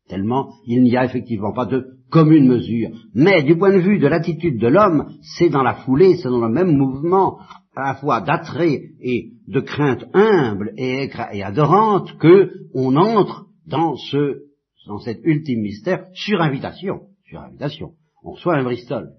Tellement 0.07 0.53
il 0.65 0.83
n'y 0.83 0.95
a 0.95 1.03
effectivement 1.03 1.51
pas 1.51 1.65
de 1.65 1.85
commune 2.09 2.47
mesure. 2.47 2.89
Mais 3.13 3.43
du 3.43 3.57
point 3.57 3.73
de 3.73 3.81
vue 3.81 3.99
de 3.99 4.07
l'attitude 4.07 4.59
de 4.59 4.67
l'homme, 4.67 5.09
c'est 5.37 5.49
dans 5.49 5.63
la 5.63 5.73
foulée, 5.73 6.15
c'est 6.15 6.29
dans 6.29 6.45
le 6.45 6.53
même 6.53 6.77
mouvement, 6.77 7.39
à 7.77 7.89
la 7.89 7.95
fois 7.95 8.21
d'attrait 8.21 8.89
et 8.99 9.33
de 9.47 9.59
crainte 9.59 10.03
humble 10.13 10.73
et, 10.77 11.11
adorante, 11.43 12.17
que 12.17 12.51
on 12.73 12.95
entre 12.95 13.45
dans 13.67 13.95
ce, 13.95 14.45
dans 14.87 14.97
cet 14.97 15.19
ultime 15.23 15.61
mystère 15.61 16.07
sur 16.13 16.41
invitation, 16.41 17.01
sur 17.29 17.39
invitation. 17.39 17.93
On 18.23 18.31
reçoit 18.31 18.55
un 18.55 18.63
Bristol. 18.63 19.11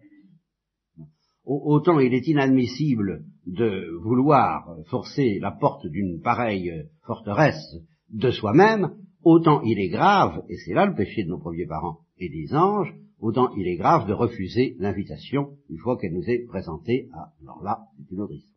Autant 1.45 2.01
il 2.01 2.13
est 2.13 2.27
inadmissible 2.27 3.23
de 3.47 3.97
vouloir 4.03 4.77
forcer 4.91 5.39
la 5.41 5.53
porte 5.53 5.87
d'une 5.87 6.21
pareille 6.21 6.73
forteresse 7.07 7.77
de 8.11 8.33
soi-même, 8.33 8.91
autant 9.23 9.63
il 9.63 9.79
est 9.79 9.89
grave, 9.89 10.43
et 10.49 10.57
c'est 10.57 10.75
là 10.75 10.85
le 10.85 10.97
péché 10.97 11.23
de 11.23 11.29
nos 11.29 11.39
premiers 11.39 11.67
parents 11.67 12.01
et 12.19 12.29
des 12.29 12.53
anges, 12.57 12.93
autant 13.21 13.55
il 13.57 13.67
est 13.67 13.77
grave 13.77 14.07
de 14.07 14.13
refuser 14.13 14.77
l'invitation 14.79 15.57
une 15.71 15.79
fois 15.79 15.97
qu'elle 15.99 16.15
nous 16.15 16.29
est 16.29 16.45
présentée 16.47 17.09
à... 17.13 17.33
Alors 17.43 17.63
là, 17.63 17.81
c'est 17.97 18.13
une 18.13 18.21
autre 18.21 18.35
histoire. 18.35 18.55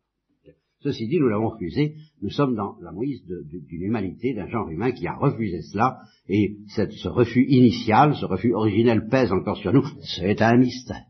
Ceci 0.80 1.06
dit, 1.06 1.20
nous 1.20 1.28
l'avons 1.28 1.50
refusé, 1.50 1.94
nous 2.22 2.30
sommes 2.30 2.56
dans 2.56 2.76
la 2.80 2.90
mouise 2.90 3.24
d'une 3.24 3.82
humanité, 3.82 4.34
d'un 4.34 4.48
genre 4.48 4.68
humain 4.68 4.90
qui 4.90 5.06
a 5.06 5.14
refusé 5.14 5.62
cela, 5.62 6.00
et 6.28 6.56
ce 6.66 7.08
refus 7.08 7.46
initial, 7.48 8.16
ce 8.16 8.24
refus 8.24 8.52
originel 8.52 9.06
pèse 9.06 9.30
encore 9.30 9.58
sur 9.58 9.72
nous, 9.72 9.84
c'est 10.02 10.42
un 10.42 10.56
mystère. 10.56 11.06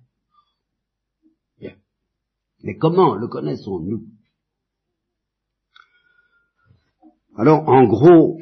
Mais 2.62 2.76
comment 2.76 3.16
le 3.16 3.26
connaissons-nous? 3.26 4.04
Alors, 7.36 7.68
en 7.68 7.86
gros, 7.86 8.38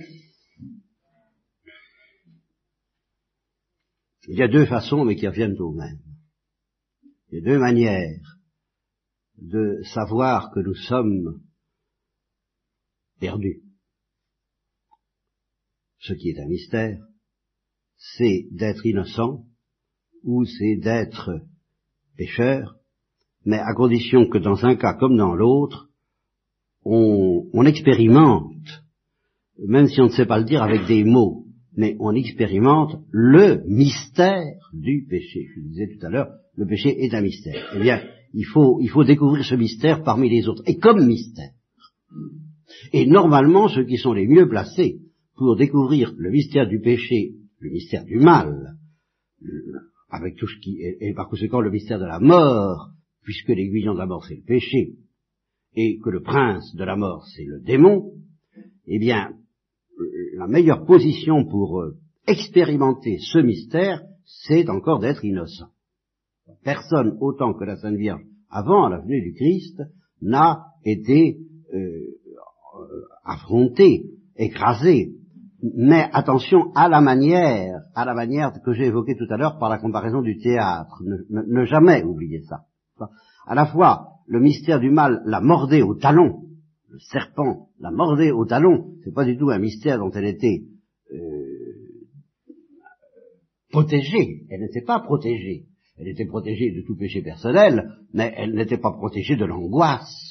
Il 4.32 4.38
y 4.38 4.44
a 4.44 4.49
deux 4.49 4.64
façons, 4.66 5.04
mais 5.04 5.16
qui 5.16 5.26
reviennent 5.26 5.60
au 5.60 5.72
même. 5.72 5.99
Il 7.28 7.38
y 7.38 7.42
a 7.42 7.44
deux 7.52 7.58
manières 7.58 8.38
de 9.38 9.82
savoir 9.92 10.52
que 10.52 10.60
nous 10.60 10.76
sommes 10.76 11.40
perdus. 13.18 13.64
Ce 15.99 16.12
qui 16.12 16.28
est 16.28 16.38
un 16.38 16.46
mystère, 16.46 17.00
c'est 17.96 18.46
d'être 18.52 18.87
innocent 18.87 19.46
ou 20.22 20.44
c'est 20.44 20.76
d'être 20.76 21.42
pécheur, 22.16 22.76
mais 23.44 23.58
à 23.58 23.75
condition 23.75 24.28
que 24.28 24.38
dans 24.38 24.64
un 24.64 24.76
cas 24.76 24.94
comme 24.94 25.16
dans 25.16 25.34
l'autre, 25.34 25.90
on, 26.84 27.50
on, 27.52 27.66
expérimente, 27.66 28.84
même 29.58 29.88
si 29.88 30.00
on 30.00 30.04
ne 30.04 30.12
sait 30.12 30.26
pas 30.26 30.38
le 30.38 30.44
dire 30.44 30.62
avec 30.62 30.87
des 30.87 31.02
mots, 31.02 31.39
mais 31.76 31.96
on 32.00 32.14
expérimente 32.14 32.96
le 33.10 33.62
mystère 33.66 34.70
du 34.72 35.06
péché. 35.08 35.46
Je 35.54 35.60
disais 35.60 35.88
tout 35.88 36.04
à 36.06 36.10
l'heure, 36.10 36.30
le 36.56 36.66
péché 36.66 37.04
est 37.04 37.14
un 37.14 37.20
mystère. 37.20 37.72
Eh 37.74 37.80
bien, 37.80 38.02
il 38.34 38.44
faut, 38.44 38.80
il 38.80 38.88
faut 38.88 39.04
découvrir 39.04 39.44
ce 39.44 39.54
mystère 39.54 40.02
parmi 40.02 40.28
les 40.28 40.48
autres, 40.48 40.62
et 40.66 40.76
comme 40.76 41.06
mystère. 41.06 41.50
Et 42.92 43.06
normalement, 43.06 43.68
ceux 43.68 43.84
qui 43.84 43.96
sont 43.96 44.12
les 44.12 44.26
mieux 44.26 44.48
placés 44.48 44.98
pour 45.36 45.56
découvrir 45.56 46.12
le 46.16 46.30
mystère 46.30 46.68
du 46.68 46.80
péché, 46.80 47.34
le 47.58 47.70
mystère 47.70 48.04
du 48.04 48.18
mal, 48.18 48.76
avec 50.08 50.36
tout 50.36 50.46
ce 50.46 50.58
qui 50.60 50.82
est, 50.82 50.98
et 51.00 51.14
par 51.14 51.28
conséquent 51.28 51.60
le 51.60 51.70
mystère 51.70 51.98
de 51.98 52.04
la 52.04 52.20
mort, 52.20 52.90
puisque 53.22 53.48
l'aiguillon 53.48 53.94
de 53.94 53.98
la 53.98 54.06
mort 54.06 54.24
c'est 54.26 54.36
le 54.36 54.44
péché, 54.44 54.94
et 55.74 55.98
que 55.98 56.10
le 56.10 56.20
prince 56.20 56.74
de 56.74 56.84
la 56.84 56.96
mort 56.96 57.26
c'est 57.34 57.44
le 57.44 57.60
démon, 57.60 58.12
eh 58.86 58.98
bien, 58.98 59.32
la 60.40 60.47
meilleure 60.47 60.87
position 60.87 61.44
pour 61.44 61.82
euh, 61.82 61.99
expérimenter 62.26 63.18
ce 63.18 63.40
mystère, 63.40 64.00
c'est 64.25 64.70
encore 64.70 64.99
d'être 64.99 65.23
innocent. 65.23 65.68
Personne, 66.64 67.18
autant 67.20 67.52
que 67.52 67.64
la 67.64 67.76
Sainte 67.76 67.97
Vierge, 67.97 68.23
avant 68.49 68.88
la 68.88 69.00
venue 69.00 69.20
du 69.20 69.35
Christ, 69.35 69.82
n'a 70.23 70.64
été 70.82 71.40
euh, 71.75 71.76
euh, 71.76 73.02
affronté, 73.23 74.06
écrasé. 74.37 75.12
Mais 75.62 76.09
attention 76.14 76.73
à 76.75 76.88
la 76.88 77.02
manière, 77.02 77.82
à 77.94 78.06
la 78.06 78.14
manière 78.14 78.50
que 78.64 78.73
j'ai 78.73 78.87
évoquée 78.87 79.16
tout 79.16 79.30
à 79.30 79.37
l'heure 79.37 79.59
par 79.59 79.68
la 79.68 79.76
comparaison 79.76 80.23
du 80.23 80.38
théâtre. 80.38 81.02
Ne, 81.28 81.64
jamais 81.66 82.02
oublier 82.02 82.40
ça. 82.44 82.62
À 83.47 83.54
la 83.54 83.66
fois, 83.66 84.06
le 84.26 84.40
mystère 84.40 84.80
du 84.80 84.90
mal 84.90 85.20
l'a 85.26 85.42
mordé 85.42 85.82
au 85.82 85.94
talon, 85.94 86.44
le 86.90 86.99
serpent 86.99 87.68
la 87.78 87.90
mordait 87.90 88.32
au 88.32 88.44
talon, 88.44 88.94
c'est 89.04 89.14
pas 89.14 89.25
du 89.25 89.37
tout 89.37 89.50
un 89.50 89.59
mystère 89.59 89.99
dont 89.99 90.11
elle 90.11 90.26
était 90.26 90.64
euh, 91.12 92.11
protégée. 93.70 94.47
Elle 94.50 94.61
n'était 94.61 94.82
pas 94.82 95.00
protégée. 95.00 95.66
Elle 95.99 96.09
était 96.09 96.26
protégée 96.26 96.73
de 96.73 96.82
tout 96.87 96.97
péché 96.97 97.23
personnel, 97.23 97.90
mais 98.12 98.32
elle 98.37 98.54
n'était 98.54 98.78
pas 98.78 98.92
protégée 98.92 99.37
de 99.37 99.44
l'angoisse 99.44 100.29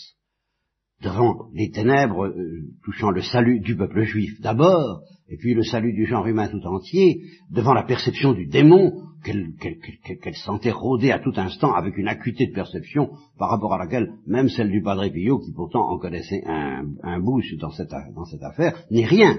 devant 1.02 1.50
les 1.54 1.72
ténèbres 1.72 2.28
euh, 2.28 2.62
touchant 2.84 3.12
le 3.12 3.22
salut 3.22 3.60
du 3.60 3.76
peuple 3.76 4.04
juif 4.04 4.40
d'abord, 4.42 5.02
et 5.30 5.38
puis 5.38 5.54
le 5.54 5.64
salut 5.64 5.94
du 5.94 6.06
genre 6.06 6.26
humain 6.28 6.48
tout 6.48 6.66
entier, 6.66 7.22
devant 7.52 7.74
la 7.74 7.84
perception 7.84 8.34
du 8.34 8.48
démon 8.48 8.92
qu'elle 9.24 10.36
sentait 10.36 10.72
rôder 10.72 11.12
à 11.12 11.20
tout 11.20 11.34
instant 11.36 11.74
avec 11.74 11.98
une 11.98 12.08
acuité 12.08 12.48
de 12.48 12.54
perception 12.54 13.12
par 13.38 13.50
rapport 13.50 13.74
à 13.74 13.78
laquelle 13.78 14.14
même 14.26 14.50
celle 14.50 14.72
du 14.72 14.82
Padre 14.82 15.08
Pio, 15.10 15.40
qui 15.40 15.52
pourtant 15.54 15.90
en 15.90 16.00
connaissait 16.00 16.42
un, 16.46 16.86
un 17.04 17.20
bout 17.20 17.42
dans 17.60 17.72
cette, 17.72 17.94
dans 18.16 18.26
cette 18.26 18.44
affaire, 18.44 18.82
n'est 18.90 19.06
rien. 19.06 19.38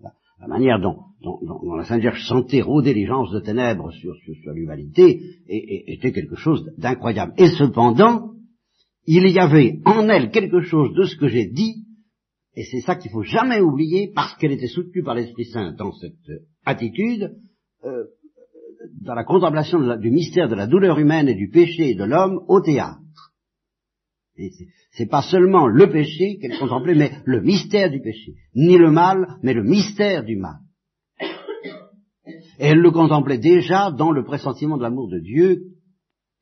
La, 0.00 0.12
la 0.40 0.46
manière 0.46 0.80
dont, 0.80 0.98
dont, 1.20 1.40
dont, 1.42 1.74
la 1.74 1.84
Sainte 1.84 2.00
Vierge 2.00 2.24
sentait 2.26 2.62
rôder 2.62 2.94
les 2.94 3.06
gens 3.06 3.24
de 3.30 3.40
ténèbres 3.40 3.90
sur, 3.92 4.14
sur, 4.16 4.34
sur 4.36 4.52
l'humanité 4.52 5.20
était 5.48 6.12
quelque 6.12 6.36
chose 6.36 6.64
d'incroyable. 6.78 7.32
Et 7.38 7.48
cependant, 7.48 8.30
il 9.10 9.26
y 9.28 9.38
avait 9.38 9.80
en 9.86 10.08
elle 10.10 10.30
quelque 10.30 10.60
chose 10.60 10.92
de 10.94 11.04
ce 11.04 11.16
que 11.16 11.28
j'ai 11.28 11.46
dit, 11.46 11.86
et 12.54 12.64
c'est 12.64 12.80
ça 12.80 12.96
qu'il 12.96 13.10
faut 13.10 13.22
jamais 13.22 13.60
oublier, 13.60 14.12
parce 14.14 14.36
qu'elle 14.36 14.52
était 14.52 14.66
soutenue 14.66 15.02
par 15.02 15.14
l'Esprit 15.14 15.46
Saint 15.46 15.72
dans 15.72 15.92
cette 15.92 16.12
attitude, 16.66 17.34
euh, 17.84 18.04
dans 19.00 19.14
la 19.14 19.24
contemplation 19.24 19.96
du 19.96 20.10
mystère 20.10 20.48
de 20.48 20.54
la 20.54 20.66
douleur 20.66 20.98
humaine 20.98 21.28
et 21.28 21.34
du 21.34 21.48
péché 21.48 21.94
de 21.94 22.04
l'homme 22.04 22.44
au 22.48 22.60
théâtre. 22.60 23.00
C'est 24.92 25.08
pas 25.08 25.22
seulement 25.22 25.66
le 25.66 25.90
péché 25.90 26.38
qu'elle 26.38 26.58
contemplait, 26.58 26.94
mais 26.94 27.12
le 27.24 27.40
mystère 27.40 27.90
du 27.90 28.00
péché. 28.00 28.34
Ni 28.54 28.76
le 28.76 28.90
mal, 28.90 29.38
mais 29.42 29.54
le 29.54 29.64
mystère 29.64 30.22
du 30.22 30.36
mal. 30.36 30.58
Et 32.60 32.66
elle 32.66 32.80
le 32.80 32.90
contemplait 32.90 33.38
déjà 33.38 33.90
dans 33.90 34.12
le 34.12 34.24
pressentiment 34.24 34.76
de 34.76 34.82
l'amour 34.82 35.08
de 35.08 35.18
Dieu, 35.18 35.62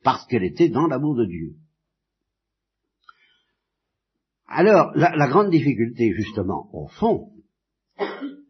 parce 0.02 0.26
qu'elle 0.26 0.44
était 0.44 0.68
dans 0.68 0.86
l'amour 0.86 1.14
de 1.14 1.26
Dieu. 1.26 1.54
Alors, 4.48 4.92
la, 4.94 5.28
grande 5.28 5.50
difficulté, 5.50 6.12
justement, 6.12 6.68
au 6.72 6.86
fond, 6.86 7.30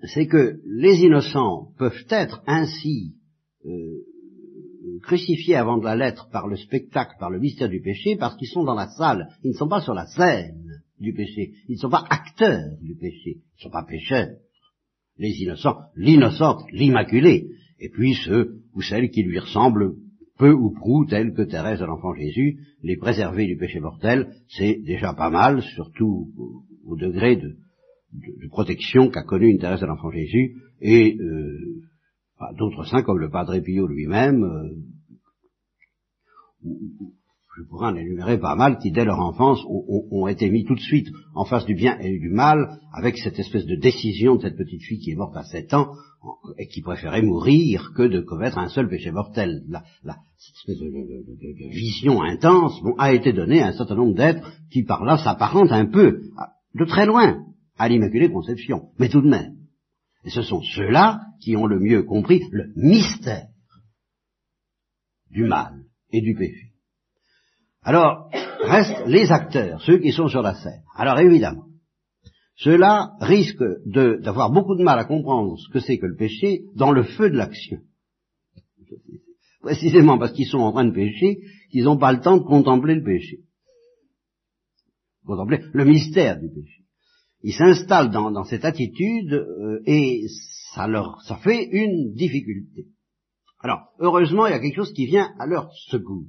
c'est 0.02 0.26
que 0.26 0.60
les 0.66 1.00
innocents 1.00 1.72
peuvent 1.78 2.04
être 2.10 2.42
ainsi 2.46 3.14
euh, 3.64 5.00
crucifiés 5.02 5.56
avant 5.56 5.78
de 5.78 5.84
la 5.84 5.96
lettre 5.96 6.28
par 6.30 6.48
le 6.48 6.56
spectacle, 6.56 7.16
par 7.18 7.30
le 7.30 7.38
mystère 7.38 7.70
du 7.70 7.80
péché, 7.80 8.16
parce 8.16 8.36
qu'ils 8.36 8.48
sont 8.48 8.64
dans 8.64 8.74
la 8.74 8.88
salle, 8.88 9.28
ils 9.42 9.52
ne 9.52 9.56
sont 9.56 9.68
pas 9.68 9.80
sur 9.80 9.94
la 9.94 10.06
scène 10.06 10.82
du 11.00 11.14
péché, 11.14 11.52
ils 11.68 11.76
ne 11.76 11.80
sont 11.80 11.90
pas 11.90 12.04
acteurs 12.10 12.76
du 12.82 12.94
péché, 12.96 13.38
ils 13.38 13.58
ne 13.58 13.62
sont 13.62 13.70
pas 13.70 13.84
pécheurs. 13.84 14.36
Les 15.18 15.32
innocents, 15.40 15.78
l'innocente, 15.96 16.62
l'immaculée, 16.72 17.48
et 17.78 17.88
puis 17.88 18.14
ceux 18.14 18.60
ou 18.74 18.82
celles 18.82 19.10
qui 19.10 19.22
lui 19.22 19.38
ressemblent 19.38 19.94
peu 20.38 20.52
ou 20.52 20.70
prou, 20.70 21.04
tels 21.06 21.32
que 21.32 21.42
Thérèse 21.42 21.80
de 21.80 21.84
l'Enfant 21.84 22.14
Jésus, 22.14 22.58
les 22.82 22.96
préserver 22.96 23.46
du 23.46 23.56
péché 23.56 23.80
mortel, 23.80 24.34
c'est 24.48 24.80
déjà 24.84 25.14
pas 25.14 25.30
mal, 25.30 25.62
surtout 25.62 26.30
au, 26.84 26.96
degré 26.96 27.36
de, 27.36 27.56
protection 28.48 29.10
qu'a 29.10 29.22
connu 29.22 29.48
une 29.48 29.58
Thérèse 29.58 29.80
de 29.80 29.86
l'Enfant 29.86 30.10
Jésus, 30.10 30.56
et 30.80 31.16
euh, 31.18 31.82
d'autres 32.58 32.84
saints 32.84 33.02
comme 33.02 33.18
le 33.18 33.30
Padre 33.30 33.58
Pio 33.60 33.86
lui-même, 33.86 34.44
euh, 34.44 34.70
je 37.56 37.62
pourrais 37.62 37.88
en 37.88 37.96
énumérer 37.96 38.38
pas 38.38 38.54
mal 38.54 38.78
qui, 38.78 38.90
dès 38.90 39.04
leur 39.04 39.18
enfance, 39.18 39.60
ont, 39.66 40.26
été 40.26 40.50
mis 40.50 40.64
tout 40.64 40.74
de 40.74 40.80
suite 40.80 41.08
en 41.34 41.44
face 41.44 41.64
du 41.64 41.74
bien 41.74 41.98
et 42.00 42.18
du 42.18 42.28
mal, 42.28 42.78
avec 42.92 43.16
cette 43.16 43.38
espèce 43.38 43.64
de 43.64 43.76
décision 43.76 44.36
de 44.36 44.42
cette 44.42 44.56
petite 44.56 44.82
fille 44.82 44.98
qui 44.98 45.12
est 45.12 45.16
morte 45.16 45.36
à 45.36 45.44
sept 45.44 45.72
ans, 45.72 45.88
et 46.58 46.66
qui 46.66 46.82
préférait 46.82 47.22
mourir 47.22 47.92
que 47.96 48.02
de 48.02 48.20
commettre 48.20 48.58
un 48.58 48.68
seul 48.68 48.88
péché 48.88 49.10
mortel. 49.10 49.62
La, 49.68 49.82
cette 50.36 50.56
espèce 50.56 50.80
de, 50.80 51.70
vision 51.70 52.22
intense 52.22 52.80
bon, 52.82 52.94
a 52.98 53.14
été 53.14 53.32
donnée 53.32 53.62
à 53.62 53.68
un 53.68 53.72
certain 53.72 53.94
nombre 53.94 54.14
d'êtres 54.14 54.52
qui, 54.70 54.82
par 54.82 55.04
là, 55.04 55.16
s'apparentent 55.16 55.72
un 55.72 55.86
peu, 55.86 56.20
de 56.74 56.84
très 56.84 57.06
loin, 57.06 57.42
à 57.78 57.88
l'Immaculée 57.88 58.30
Conception, 58.30 58.90
mais 58.98 59.08
tout 59.08 59.22
de 59.22 59.28
même. 59.28 59.54
Et 60.24 60.30
ce 60.30 60.42
sont 60.42 60.62
ceux-là 60.62 61.20
qui 61.40 61.56
ont 61.56 61.66
le 61.66 61.78
mieux 61.78 62.02
compris 62.02 62.42
le 62.50 62.72
mystère 62.74 63.46
du 65.30 65.44
mal 65.44 65.84
et 66.10 66.20
du 66.20 66.34
péché. 66.34 66.75
Alors, 67.86 68.28
restent 68.64 69.06
les 69.06 69.30
acteurs, 69.30 69.80
ceux 69.80 69.98
qui 69.98 70.10
sont 70.10 70.26
sur 70.26 70.42
la 70.42 70.56
scène. 70.56 70.82
Alors 70.96 71.20
évidemment, 71.20 71.66
ceux-là 72.56 73.12
risquent 73.20 73.62
d'avoir 73.86 74.50
beaucoup 74.50 74.74
de 74.74 74.82
mal 74.82 74.98
à 74.98 75.04
comprendre 75.04 75.56
ce 75.56 75.72
que 75.72 75.78
c'est 75.78 75.96
que 75.96 76.06
le 76.06 76.16
péché 76.16 76.64
dans 76.74 76.90
le 76.90 77.04
feu 77.04 77.30
de 77.30 77.36
l'action. 77.36 77.78
Précisément 79.60 80.18
parce 80.18 80.32
qu'ils 80.32 80.48
sont 80.48 80.58
en 80.58 80.72
train 80.72 80.84
de 80.84 80.94
pécher, 80.94 81.38
qu'ils 81.70 81.84
n'ont 81.84 81.96
pas 81.96 82.12
le 82.12 82.20
temps 82.20 82.38
de 82.38 82.42
contempler 82.42 82.96
le 82.96 83.04
péché. 83.04 83.44
Contempler 85.24 85.60
le 85.72 85.84
mystère 85.84 86.40
du 86.40 86.48
péché. 86.48 86.82
Ils 87.44 87.54
s'installent 87.54 88.10
dans, 88.10 88.42
cette 88.42 88.64
attitude 88.64 89.32
euh, 89.32 89.80
et 89.86 90.24
ça 90.74 90.88
leur 90.88 91.22
ça 91.22 91.36
fait 91.36 91.68
une 91.70 92.14
difficulté. 92.14 92.88
Alors, 93.60 93.90
heureusement, 94.00 94.48
il 94.48 94.50
y 94.50 94.54
a 94.54 94.58
quelque 94.58 94.74
chose 94.74 94.92
qui 94.92 95.06
vient 95.06 95.32
à 95.38 95.46
leur 95.46 95.70
secours 95.88 96.24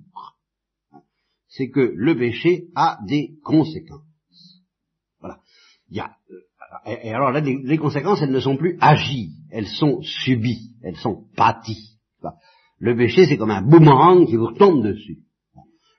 c'est 1.48 1.70
que 1.70 1.94
le 1.96 2.18
péché 2.18 2.66
a 2.76 3.00
des 3.08 3.36
conséquences. 3.44 4.02
Voilà. 5.20 5.40
Il 5.90 5.98
y 5.98 6.00
a, 6.00 6.12
euh, 6.32 6.48
et, 6.86 7.14
alors 7.14 7.32
là, 7.32 7.42
les, 7.42 7.78
conséquences, 7.78 8.22
elles 8.22 8.32
ne 8.32 8.40
sont 8.40 8.58
plus 8.58 8.78
agies, 8.82 9.32
elles 9.52 9.68
sont 9.68 10.02
subies, 10.02 10.72
elles 10.84 10.98
sont 10.98 11.26
pâties. 11.36 11.98
Le 12.80 12.96
péché, 12.96 13.26
c'est 13.26 13.38
comme 13.38 13.52
un 13.52 13.64
boomerang 13.64 14.28
qui 14.28 14.36
vous 14.36 14.52
tombe 14.52 14.84
dessus. 14.84 15.20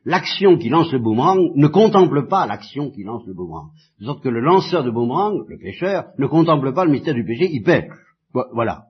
L'action 0.04 0.56
qui 0.56 0.68
lance 0.68 0.92
le 0.92 1.00
boomerang 1.00 1.50
ne 1.56 1.66
contemple 1.66 2.28
pas 2.28 2.46
l'action 2.46 2.90
qui 2.90 3.02
lance 3.02 3.26
le 3.26 3.34
boomerang. 3.34 3.70
De 3.98 4.06
sorte 4.06 4.22
que 4.22 4.28
le 4.28 4.40
lanceur 4.40 4.84
de 4.84 4.90
boomerang, 4.90 5.44
le 5.48 5.58
pêcheur, 5.58 6.06
ne 6.18 6.26
contemple 6.26 6.72
pas 6.72 6.84
le 6.84 6.92
mystère 6.92 7.14
du 7.14 7.24
péché, 7.24 7.48
il 7.50 7.62
pêche. 7.62 7.90
Voilà. 8.32 8.84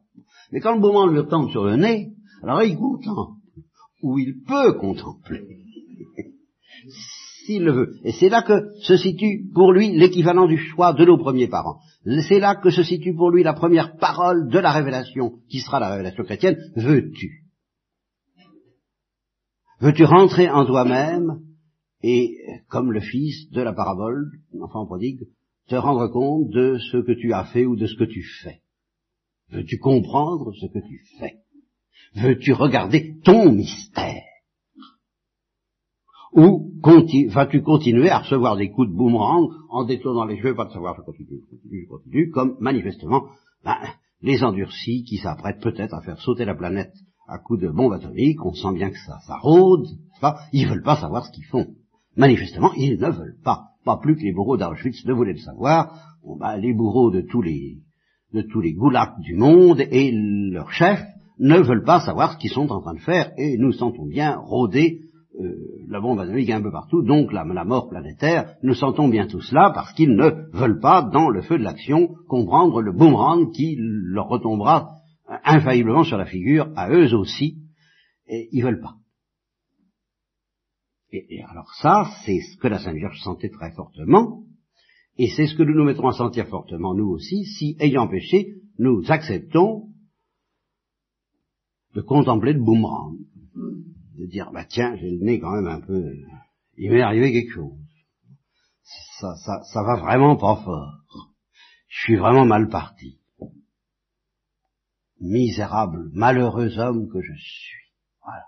Mais 0.52 0.60
quand 0.60 0.74
le 0.74 0.80
boomerang 0.80 1.12
lui 1.12 1.26
tombe 1.28 1.50
sur 1.50 1.64
le 1.64 1.76
nez, 1.76 2.10
alors 2.42 2.62
il 2.62 2.76
contemple, 2.76 3.40
ou 4.02 4.18
il 4.18 4.42
peut 4.46 4.74
contempler 4.74 5.42
s'il 7.44 7.64
le 7.64 7.72
veut. 7.72 7.94
Et 8.04 8.12
c'est 8.12 8.28
là 8.28 8.42
que 8.42 8.78
se 8.80 8.96
situe 8.96 9.48
pour 9.54 9.72
lui 9.72 9.92
l'équivalent 9.92 10.46
du 10.46 10.58
choix 10.58 10.92
de 10.92 11.04
nos 11.04 11.18
premiers 11.18 11.48
parents. 11.48 11.80
C'est 12.28 12.40
là 12.40 12.54
que 12.56 12.70
se 12.70 12.82
situe 12.82 13.14
pour 13.14 13.30
lui 13.30 13.42
la 13.42 13.54
première 13.54 13.96
parole 13.96 14.48
de 14.48 14.58
la 14.58 14.72
révélation, 14.72 15.38
qui 15.48 15.60
sera 15.60 15.80
la 15.80 15.90
révélation 15.90 16.24
chrétienne. 16.24 16.58
Veux-tu? 16.76 17.44
Veux-tu 19.80 20.04
rentrer 20.04 20.50
en 20.50 20.66
toi-même 20.66 21.40
et, 22.02 22.36
comme 22.68 22.92
le 22.92 23.00
fils 23.00 23.50
de 23.50 23.62
la 23.62 23.72
parabole, 23.72 24.30
l'enfant 24.52 24.86
prodigue, 24.86 25.28
te 25.68 25.74
rendre 25.74 26.08
compte 26.08 26.48
de 26.50 26.78
ce 26.78 26.98
que 26.98 27.12
tu 27.12 27.32
as 27.32 27.44
fait 27.44 27.66
ou 27.66 27.76
de 27.76 27.86
ce 27.86 27.96
que 27.96 28.04
tu 28.04 28.22
fais? 28.42 28.60
Veux-tu 29.50 29.78
comprendre 29.78 30.52
ce 30.54 30.66
que 30.66 30.78
tu 30.86 31.04
fais? 31.18 31.36
Veux-tu 32.14 32.52
regarder 32.52 33.18
ton 33.24 33.52
mystère? 33.52 34.22
Ou 36.38 36.70
vas-tu 37.30 37.62
continuer 37.62 38.10
à 38.10 38.20
recevoir 38.20 38.56
des 38.56 38.70
coups 38.70 38.88
de 38.88 38.94
boomerang 38.94 39.48
en 39.70 39.84
détournant 39.84 40.24
les 40.24 40.38
cheveux, 40.38 40.54
pas 40.54 40.66
de 40.66 40.72
savoir 40.72 40.94
je 40.96 41.02
continue, 41.02 41.40
je 41.44 41.50
continue, 41.50 41.82
je 41.82 41.88
continue, 41.88 42.30
comme 42.30 42.56
manifestement 42.60 43.24
ben, 43.64 43.76
les 44.22 44.44
endurcis 44.44 45.02
qui 45.02 45.16
s'apprêtent 45.16 45.60
peut-être 45.60 45.94
à 45.94 46.00
faire 46.02 46.20
sauter 46.20 46.44
la 46.44 46.54
planète 46.54 46.92
à 47.26 47.38
coups 47.38 47.60
de 47.60 47.68
bombes 47.68 47.92
atomiques, 47.92 48.44
on 48.44 48.52
sent 48.52 48.72
bien 48.74 48.90
que 48.90 48.98
ça, 48.98 49.18
ça 49.26 49.36
rôde, 49.38 49.86
pas? 50.20 50.38
Ils 50.52 50.68
veulent 50.68 50.82
pas 50.82 50.96
savoir 50.96 51.26
ce 51.26 51.32
qu'ils 51.32 51.44
font. 51.44 51.66
Manifestement, 52.16 52.72
ils 52.76 52.98
ne 52.98 53.10
veulent 53.10 53.38
pas, 53.44 53.64
pas 53.84 53.98
plus 53.98 54.16
que 54.16 54.22
les 54.22 54.32
bourreaux 54.32 54.56
d'Auschwitz 54.56 55.04
ne 55.04 55.12
voulaient 55.12 55.34
le 55.34 55.38
savoir. 55.38 55.92
Ben, 56.38 56.56
les 56.56 56.72
bourreaux 56.72 57.10
de 57.10 57.20
tous 57.20 57.42
les 57.42 57.78
de 58.32 58.42
tous 58.42 58.60
les 58.60 58.74
goulags 58.74 59.18
du 59.20 59.34
monde 59.34 59.80
et 59.80 60.12
leurs 60.12 60.70
chefs 60.70 61.04
ne 61.38 61.58
veulent 61.58 61.84
pas 61.84 62.00
savoir 62.00 62.32
ce 62.32 62.38
qu'ils 62.38 62.50
sont 62.50 62.70
en 62.70 62.80
train 62.80 62.94
de 62.94 63.00
faire 63.00 63.32
et 63.38 63.56
nous 63.56 63.72
sentons 63.72 64.06
bien 64.06 64.36
rôder 64.36 65.07
euh, 65.40 65.54
la 65.88 66.00
bombe 66.00 66.18
atomique 66.18 66.50
un 66.50 66.62
peu 66.62 66.72
partout, 66.72 67.02
donc 67.02 67.32
la, 67.32 67.44
mort 67.44 67.88
planétaire, 67.88 68.56
nous 68.62 68.74
sentons 68.74 69.08
bien 69.08 69.26
tout 69.28 69.40
cela 69.40 69.70
parce 69.72 69.92
qu'ils 69.92 70.16
ne 70.16 70.50
veulent 70.52 70.80
pas, 70.80 71.02
dans 71.02 71.30
le 71.30 71.42
feu 71.42 71.58
de 71.58 71.62
l'action, 71.62 72.16
comprendre 72.26 72.82
le 72.82 72.92
boomerang 72.92 73.52
qui 73.52 73.76
leur 73.78 74.26
retombera 74.26 74.96
infailliblement 75.44 76.02
sur 76.02 76.16
la 76.16 76.24
figure, 76.24 76.72
à 76.74 76.90
eux 76.90 77.14
aussi, 77.14 77.58
et 78.26 78.48
ils 78.50 78.62
veulent 78.62 78.80
pas. 78.80 78.96
Et, 81.12 81.42
alors 81.48 81.72
ça, 81.80 82.10
c'est 82.24 82.40
ce 82.40 82.56
que 82.58 82.68
la 82.68 82.80
Sainte 82.80 82.96
Vierge 82.96 83.20
sentait 83.20 83.50
très 83.50 83.70
fortement, 83.72 84.42
et 85.18 85.28
c'est 85.28 85.46
ce 85.46 85.54
que 85.54 85.62
nous 85.62 85.74
nous 85.74 85.84
mettrons 85.84 86.08
à 86.08 86.12
sentir 86.12 86.48
fortement 86.48 86.94
nous 86.94 87.08
aussi, 87.08 87.44
si, 87.44 87.76
ayant 87.78 88.08
péché, 88.08 88.54
nous 88.78 89.04
acceptons 89.08 89.84
de 91.94 92.00
contempler 92.00 92.54
le 92.54 92.60
boomerang 92.60 93.16
de 94.18 94.26
dire, 94.26 94.50
bah 94.52 94.64
tiens, 94.64 94.96
j'ai 94.96 95.10
le 95.10 95.24
nez 95.24 95.38
quand 95.38 95.52
même 95.52 95.68
un 95.68 95.80
peu, 95.80 96.12
il 96.76 96.90
m'est 96.90 97.02
arrivé 97.02 97.32
quelque 97.32 97.54
chose. 97.54 97.78
Ça, 99.20 99.34
ça, 99.36 99.62
ça 99.62 99.82
va 99.82 99.96
vraiment 99.96 100.36
pas 100.36 100.56
fort. 100.56 101.04
Je 101.88 102.00
suis 102.00 102.16
vraiment 102.16 102.44
mal 102.44 102.68
parti. 102.68 103.20
Misérable, 105.20 106.10
malheureux 106.12 106.78
homme 106.78 107.08
que 107.08 107.20
je 107.20 107.34
suis. 107.34 107.92
Voilà. 108.22 108.44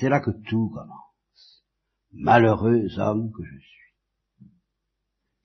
C'est 0.00 0.08
là 0.08 0.20
que 0.20 0.30
tout 0.30 0.70
commence. 0.70 1.64
Malheureux 2.12 2.98
homme 2.98 3.30
que 3.32 3.44
je 3.44 3.58
suis. 3.58 3.76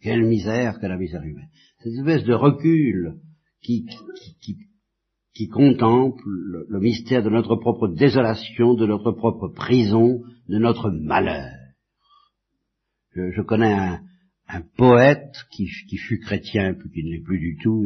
Quelle 0.01 0.25
misère 0.25 0.79
que 0.79 0.87
la 0.87 0.97
misère 0.97 1.23
humaine. 1.23 1.49
Cette 1.79 1.93
espèce 1.93 2.23
de 2.23 2.33
recul 2.33 3.19
qui, 3.61 3.87
qui 5.33 5.47
contemple 5.47 6.23
le, 6.27 6.79
mystère 6.79 7.23
de 7.23 7.29
notre 7.29 7.55
propre 7.55 7.87
désolation, 7.87 8.73
de 8.73 8.85
notre 8.85 9.11
propre 9.11 9.47
prison, 9.47 10.21
de 10.49 10.57
notre 10.57 10.89
malheur. 10.89 11.51
Je, 13.13 13.41
connais 13.41 13.73
un, 13.73 14.61
poète 14.77 15.35
qui, 15.51 15.67
fut 15.97 16.19
chrétien 16.19 16.73
puis 16.73 16.89
qui 16.91 17.03
ne 17.03 17.11
l'est 17.11 17.23
plus 17.23 17.39
du 17.39 17.57
tout 17.61 17.85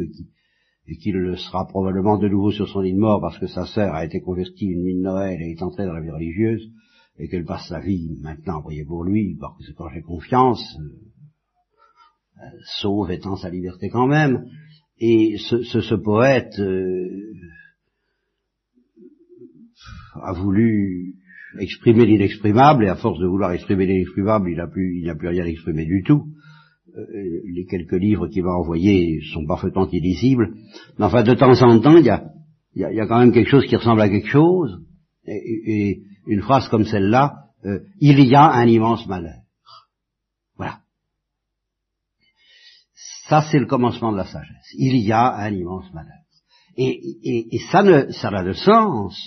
et 0.86 0.96
qui, 0.96 1.12
le 1.12 1.36
sera 1.36 1.66
probablement 1.66 2.18
de 2.18 2.28
nouveau 2.28 2.50
sur 2.50 2.68
son 2.68 2.80
lit 2.80 2.92
de 2.92 2.98
mort 2.98 3.20
parce 3.20 3.38
que 3.38 3.46
sa 3.46 3.66
sœur 3.66 3.94
a 3.94 4.04
été 4.04 4.20
convertie 4.20 4.66
une 4.66 4.82
nuit 4.82 4.96
de 4.96 5.02
Noël 5.02 5.40
et 5.40 5.52
est 5.52 5.62
entrée 5.62 5.84
dans 5.84 5.92
la 5.92 6.00
vie 6.00 6.10
religieuse 6.10 6.68
et 7.18 7.28
qu'elle 7.28 7.44
passe 7.44 7.68
sa 7.68 7.80
vie 7.80 8.18
maintenant 8.20 8.58
envoyée 8.58 8.84
pour 8.84 9.04
lui 9.04 9.36
parce 9.40 9.66
que 9.66 9.72
quand 9.72 9.88
j'ai 9.88 10.02
confiance, 10.02 10.76
euh, 10.78 11.06
euh, 12.38 12.58
sauve 12.80 13.10
étant 13.10 13.36
sa 13.36 13.50
liberté 13.50 13.88
quand 13.88 14.06
même, 14.06 14.44
et 14.98 15.36
ce, 15.38 15.62
ce, 15.62 15.94
poète 15.94 16.58
euh, 16.58 17.32
a 20.22 20.32
voulu 20.32 21.14
exprimer 21.58 22.06
l'inexprimable, 22.06 22.84
et 22.84 22.88
à 22.88 22.96
force 22.96 23.18
de 23.18 23.26
vouloir 23.26 23.52
exprimer 23.52 23.86
l'inexprimable, 23.86 24.50
il 24.50 24.56
n'a 24.56 24.66
plus, 24.66 25.28
rien 25.28 25.44
exprimé 25.44 25.84
du 25.84 26.02
tout. 26.02 26.26
Euh, 26.96 27.02
les 27.44 27.66
quelques 27.66 27.92
livres 27.92 28.28
qu'il 28.28 28.44
m'a 28.44 28.54
envoyés 28.54 29.20
sont 29.34 29.46
parfaitement 29.46 29.88
illisibles. 29.90 30.54
Mais 30.98 31.04
enfin, 31.04 31.22
de 31.22 31.34
temps 31.34 31.60
en 31.62 31.78
temps, 31.80 31.98
il 31.98 32.06
y 32.06 32.10
a, 32.10 32.32
y, 32.74 32.84
a, 32.84 33.06
quand 33.06 33.18
même 33.18 33.32
quelque 33.32 33.50
chose 33.50 33.66
qui 33.66 33.76
ressemble 33.76 34.00
à 34.00 34.08
quelque 34.08 34.28
chose. 34.28 34.82
Et, 35.26 35.90
et 35.90 36.02
une 36.26 36.40
phrase 36.40 36.68
comme 36.68 36.84
celle-là, 36.84 37.34
euh, 37.64 37.80
il 38.00 38.20
y 38.20 38.34
a 38.34 38.50
un 38.50 38.66
immense 38.66 39.06
malheur. 39.06 39.42
Voilà. 40.56 40.80
Ça, 43.28 43.42
c'est 43.50 43.58
le 43.58 43.66
commencement 43.66 44.12
de 44.12 44.18
la 44.18 44.26
sagesse. 44.26 44.74
Il 44.74 44.96
y 44.98 45.12
a 45.12 45.34
un 45.34 45.52
immense 45.52 45.92
malheur. 45.92 46.12
Et, 46.76 47.58
ça, 47.72 47.82
ça 48.12 48.30
n'a 48.30 48.44
de 48.44 48.52
sens 48.52 49.18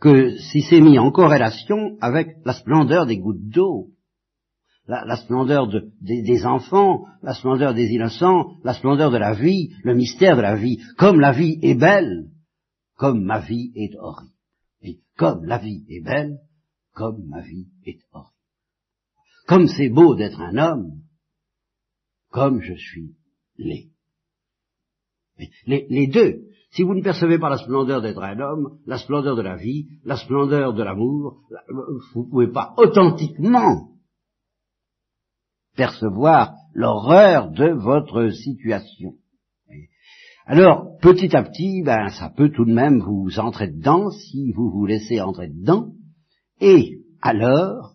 que 0.00 0.36
si 0.38 0.62
c'est 0.62 0.80
mis 0.80 0.98
en 0.98 1.12
corrélation 1.12 1.96
avec 2.00 2.36
la 2.44 2.54
splendeur 2.54 3.06
des 3.06 3.18
gouttes 3.18 3.48
d'eau, 3.48 3.90
la, 4.88 5.16
splendeur 5.16 5.68
des, 5.68 6.44
enfants, 6.44 7.04
la 7.22 7.34
splendeur 7.34 7.72
des 7.74 7.88
innocents, 7.90 8.56
la 8.64 8.74
splendeur 8.74 9.10
de 9.10 9.18
la 9.18 9.34
vie, 9.34 9.70
le 9.84 9.94
mystère 9.94 10.36
de 10.36 10.42
la 10.42 10.56
vie, 10.56 10.80
comme 10.98 11.20
la 11.20 11.30
vie 11.30 11.58
est 11.62 11.74
belle, 11.74 12.30
comme 12.96 13.22
ma 13.22 13.38
vie 13.38 13.70
est 13.76 13.94
horrible. 13.96 14.34
Et 14.82 14.98
comme 15.16 15.44
la 15.44 15.58
vie 15.58 15.84
est 15.88 16.02
belle, 16.02 16.38
comme 16.94 17.24
ma 17.28 17.40
vie 17.42 17.68
est 17.86 18.00
horrible. 18.12 18.32
Comme 19.46 19.68
c'est 19.68 19.88
beau 19.88 20.16
d'être 20.16 20.40
un 20.40 20.56
homme, 20.56 21.01
comme 22.32 22.60
je 22.60 22.74
suis. 22.74 23.14
Les, 23.56 23.86
les 25.66 26.06
deux. 26.08 26.46
Si 26.72 26.82
vous 26.82 26.94
ne 26.94 27.02
percevez 27.02 27.38
pas 27.38 27.50
la 27.50 27.58
splendeur 27.58 28.00
d'être 28.00 28.22
un 28.22 28.40
homme, 28.40 28.78
la 28.86 28.96
splendeur 28.96 29.36
de 29.36 29.42
la 29.42 29.56
vie, 29.56 29.88
la 30.04 30.16
splendeur 30.16 30.72
de 30.72 30.82
l'amour, 30.82 31.42
vous 32.14 32.24
ne 32.24 32.30
pouvez 32.30 32.50
pas 32.50 32.74
authentiquement 32.78 33.90
percevoir 35.76 36.54
l'horreur 36.74 37.50
de 37.50 37.72
votre 37.72 38.30
situation. 38.30 39.14
Alors, 40.46 40.96
petit 41.00 41.36
à 41.36 41.44
petit, 41.44 41.82
ben, 41.82 42.08
ça 42.08 42.30
peut 42.30 42.50
tout 42.50 42.64
de 42.64 42.72
même 42.72 43.00
vous 43.00 43.38
entrer 43.38 43.68
dedans 43.68 44.10
si 44.10 44.52
vous 44.52 44.70
vous 44.70 44.86
laissez 44.86 45.20
entrer 45.20 45.48
dedans. 45.48 45.92
Et 46.60 46.98
alors, 47.20 47.91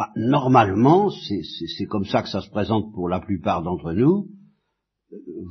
ben, 0.00 0.08
normalement, 0.16 1.10
c'est 1.10 1.84
comme 1.84 2.06
ça 2.06 2.22
que 2.22 2.30
ça 2.30 2.40
se 2.40 2.48
présente 2.48 2.90
pour 2.94 3.06
la 3.10 3.20
plupart 3.20 3.62
d'entre 3.62 3.92
nous, 3.92 4.28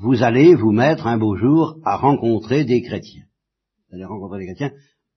vous 0.02 0.24
allez 0.24 0.56
vous 0.56 0.72
mettre 0.72 1.06
un 1.06 1.20
beau 1.20 1.36
jour 1.36 1.78
à 1.84 1.98
rencontrer 1.98 2.66
des 2.66 2.82
chrétiens. 2.82 3.26
Vous 3.88 3.98
allez 3.98 4.06
rencontrer 4.06 4.40
des 4.40 4.46
chrétiens 4.48 4.72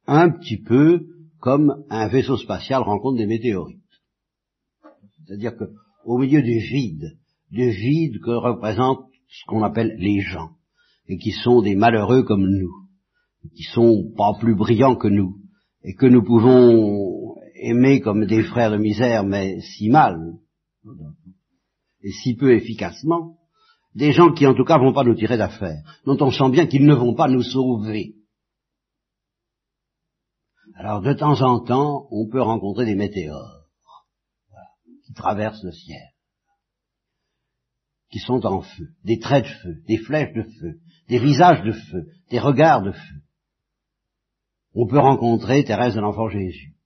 un 0.06 0.28
petit 0.28 0.58
peu 0.58 1.06
comme 1.40 1.82
un 1.88 2.08
vaisseau 2.08 2.36
spatial 2.36 2.82
rencontre 2.82 3.16
des 3.16 3.26
météorites. 3.26 3.78
C'est-à-dire 5.24 5.56
que 5.56 5.64
au 6.04 6.18
milieu 6.18 6.42
du 6.42 6.58
vide, 6.58 7.16
du 7.50 7.70
vide 7.70 8.20
que 8.20 8.32
représentent 8.32 9.06
ce 9.28 9.46
qu'on 9.46 9.62
appelle 9.62 9.96
les 9.96 10.20
gens, 10.20 10.50
et 11.08 11.16
qui 11.16 11.30
sont 11.30 11.62
des 11.62 11.74
malheureux 11.74 12.24
comme 12.24 12.46
nous, 12.46 12.74
qui 13.56 13.62
sont 13.62 14.12
pas 14.14 14.34
plus 14.38 14.54
brillants 14.54 14.96
que 14.96 15.08
nous, 15.08 15.38
et 15.84 15.94
que 15.94 16.04
nous 16.04 16.22
pouvons 16.22 17.21
aimer 17.62 18.00
comme 18.00 18.26
des 18.26 18.42
frères 18.42 18.70
de 18.70 18.76
misère, 18.76 19.24
mais 19.24 19.60
si 19.60 19.88
mal, 19.88 20.34
et 22.02 22.10
si 22.10 22.34
peu 22.34 22.54
efficacement, 22.54 23.38
des 23.94 24.12
gens 24.12 24.32
qui 24.32 24.46
en 24.46 24.54
tout 24.54 24.64
cas 24.64 24.78
vont 24.78 24.92
pas 24.92 25.04
nous 25.04 25.14
tirer 25.14 25.36
d'affaire, 25.36 25.82
dont 26.04 26.16
on 26.20 26.30
sent 26.30 26.50
bien 26.50 26.66
qu'ils 26.66 26.86
ne 26.86 26.94
vont 26.94 27.14
pas 27.14 27.28
nous 27.28 27.42
sauver. 27.42 28.16
Alors 30.74 31.02
de 31.02 31.12
temps 31.12 31.40
en 31.42 31.60
temps, 31.60 32.08
on 32.10 32.28
peut 32.28 32.42
rencontrer 32.42 32.86
des 32.86 32.94
météores 32.94 33.66
qui 35.06 35.12
traversent 35.12 35.62
le 35.62 35.72
ciel 35.72 36.12
qui 38.12 38.18
sont 38.18 38.44
en 38.44 38.60
feu, 38.60 38.88
des 39.04 39.18
traits 39.18 39.44
de 39.44 39.48
feu, 39.48 39.82
des 39.88 39.96
flèches 39.96 40.34
de 40.34 40.42
feu, 40.42 40.80
des 41.08 41.18
visages 41.18 41.64
de 41.64 41.72
feu, 41.72 42.06
des 42.30 42.38
regards 42.38 42.82
de 42.82 42.92
feu. 42.92 43.22
On 44.74 44.86
peut 44.86 44.98
rencontrer 44.98 45.64
Thérèse 45.64 45.94
de 45.94 46.00
l'Enfant 46.00 46.28
Jésus. 46.28 46.76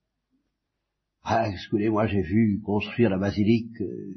Ah, 1.29 1.49
excusez-moi, 1.49 2.07
j'ai 2.07 2.23
vu 2.23 2.61
construire 2.65 3.11
la 3.11 3.19
basilique 3.19 3.81
euh, 3.81 4.15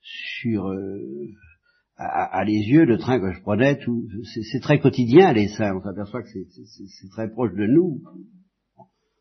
sur 0.00 0.68
euh, 0.68 1.00
à, 1.96 2.44
les 2.44 2.60
yeux, 2.60 2.84
le 2.84 2.96
train 2.96 3.18
que 3.18 3.32
je 3.32 3.40
prenais, 3.40 3.76
tout, 3.80 4.06
c'est, 4.52 4.60
très 4.60 4.78
quotidien 4.78 5.32
les 5.32 5.48
saints. 5.48 5.74
On 5.74 5.82
s'aperçoit 5.82 6.22
que 6.22 6.28
c'est, 6.28 7.08
très 7.10 7.28
proche 7.28 7.52
de 7.54 7.66
nous. 7.66 8.00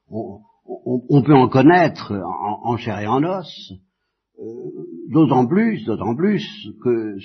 On, 0.10 1.24
peut 1.24 1.34
en 1.34 1.50
connaître 1.50 2.14
en, 2.14 2.72
en 2.72 2.78
chair 2.78 3.00
et 3.00 3.08
en 3.08 3.24
os. 3.24 3.74
Euh, 4.40 4.44
d'autant 5.10 5.48
plus, 5.48 5.86
d'autant 5.86 6.16
plus 6.16 6.46
que 6.84 7.18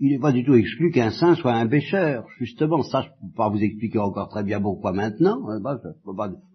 il 0.00 0.12
n'est 0.12 0.18
pas 0.18 0.32
du 0.32 0.44
tout 0.44 0.54
exclu 0.54 0.90
qu'un 0.90 1.10
saint 1.10 1.34
soit 1.34 1.54
un 1.54 1.66
pécheur. 1.66 2.24
Justement, 2.38 2.82
ça, 2.82 3.02
je 3.02 3.08
ne 3.08 3.30
peux 3.30 3.36
pas 3.36 3.48
vous 3.48 3.62
expliquer 3.62 3.98
encore 3.98 4.28
très 4.28 4.44
bien 4.44 4.60
pourquoi 4.60 4.92
maintenant, 4.92 5.48
hein, 5.48 5.58
je 5.62 5.88
ne 5.88 5.94
peux, 6.04 6.14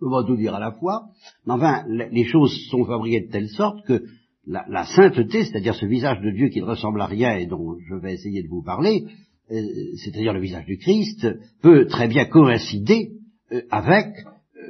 pas 0.10 0.24
tout 0.24 0.36
dire 0.36 0.56
à 0.56 0.60
la 0.60 0.72
fois, 0.72 1.06
mais 1.46 1.54
enfin, 1.54 1.84
les 1.88 2.24
choses 2.26 2.54
sont 2.70 2.86
fabriquées 2.86 3.28
de 3.28 3.32
telle 3.32 3.50
sorte 3.50 3.86
que 3.86 4.04
la, 4.46 4.86
sainteté, 4.86 5.46
c'est-à-dire 5.46 5.76
ce 5.76 5.86
visage 5.86 6.22
de 6.22 6.32
Dieu 6.32 6.50
qui 6.50 6.60
ne 6.60 6.66
ressemble 6.66 7.02
à 7.02 7.06
rien 7.06 7.36
et 7.36 7.46
dont 7.46 7.78
je 7.88 7.96
vais 7.96 8.14
essayer 8.14 8.44
de 8.44 8.50
vous 8.50 8.64
parler, 8.64 9.06
euh, 9.52 9.56
c'est-à-dire 10.04 10.34
le 10.34 10.42
visage 10.42 10.66
du 10.66 10.78
Christ, 10.78 11.28
peut 11.62 11.86
très 11.88 12.08
bien 12.08 12.26
coïncider 12.26 13.12
euh, 13.52 13.62
avec 13.72 14.08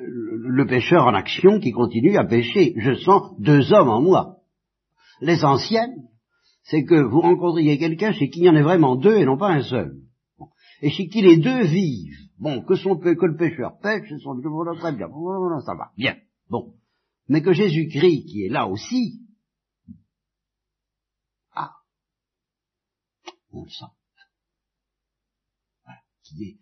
le 0.05 0.65
pécheur 0.65 1.05
en 1.05 1.13
action 1.13 1.59
qui 1.59 1.71
continue 1.71 2.17
à 2.17 2.25
pécher. 2.25 2.73
Je 2.77 2.93
sens 2.95 3.33
deux 3.39 3.71
hommes 3.73 3.89
en 3.89 4.01
moi. 4.01 4.37
L'essentiel, 5.21 5.89
c'est 6.63 6.85
que 6.85 6.95
vous 6.95 7.21
rencontriez 7.21 7.77
quelqu'un 7.77 8.13
chez 8.13 8.29
qui 8.29 8.39
il 8.39 8.45
y 8.45 8.49
en 8.49 8.55
ait 8.55 8.63
vraiment 8.63 8.95
deux 8.95 9.17
et 9.17 9.25
non 9.25 9.37
pas 9.37 9.51
un 9.51 9.63
seul. 9.63 9.97
Et 10.81 10.89
chez 10.89 11.07
qui 11.07 11.21
les 11.21 11.37
deux 11.37 11.65
vivent. 11.65 12.17
Bon, 12.39 12.61
que, 12.61 12.75
son, 12.75 12.97
que 12.97 13.25
le 13.25 13.37
pécheur 13.37 13.79
pêche, 13.79 14.09
son, 14.21 14.41
très 14.41 14.91
bien, 14.93 15.07
ça 15.65 15.75
va, 15.75 15.91
bien, 15.97 16.17
bon. 16.49 16.73
Mais 17.29 17.41
que 17.41 17.53
Jésus-Christ, 17.53 18.25
qui 18.25 18.45
est 18.45 18.49
là 18.49 18.67
aussi, 18.67 19.21
ah, 21.53 21.71
on 23.51 23.63
le 23.63 23.69
sent. 23.69 23.85
Voilà, 25.85 25.99
qui 26.23 26.43
est, 26.43 26.57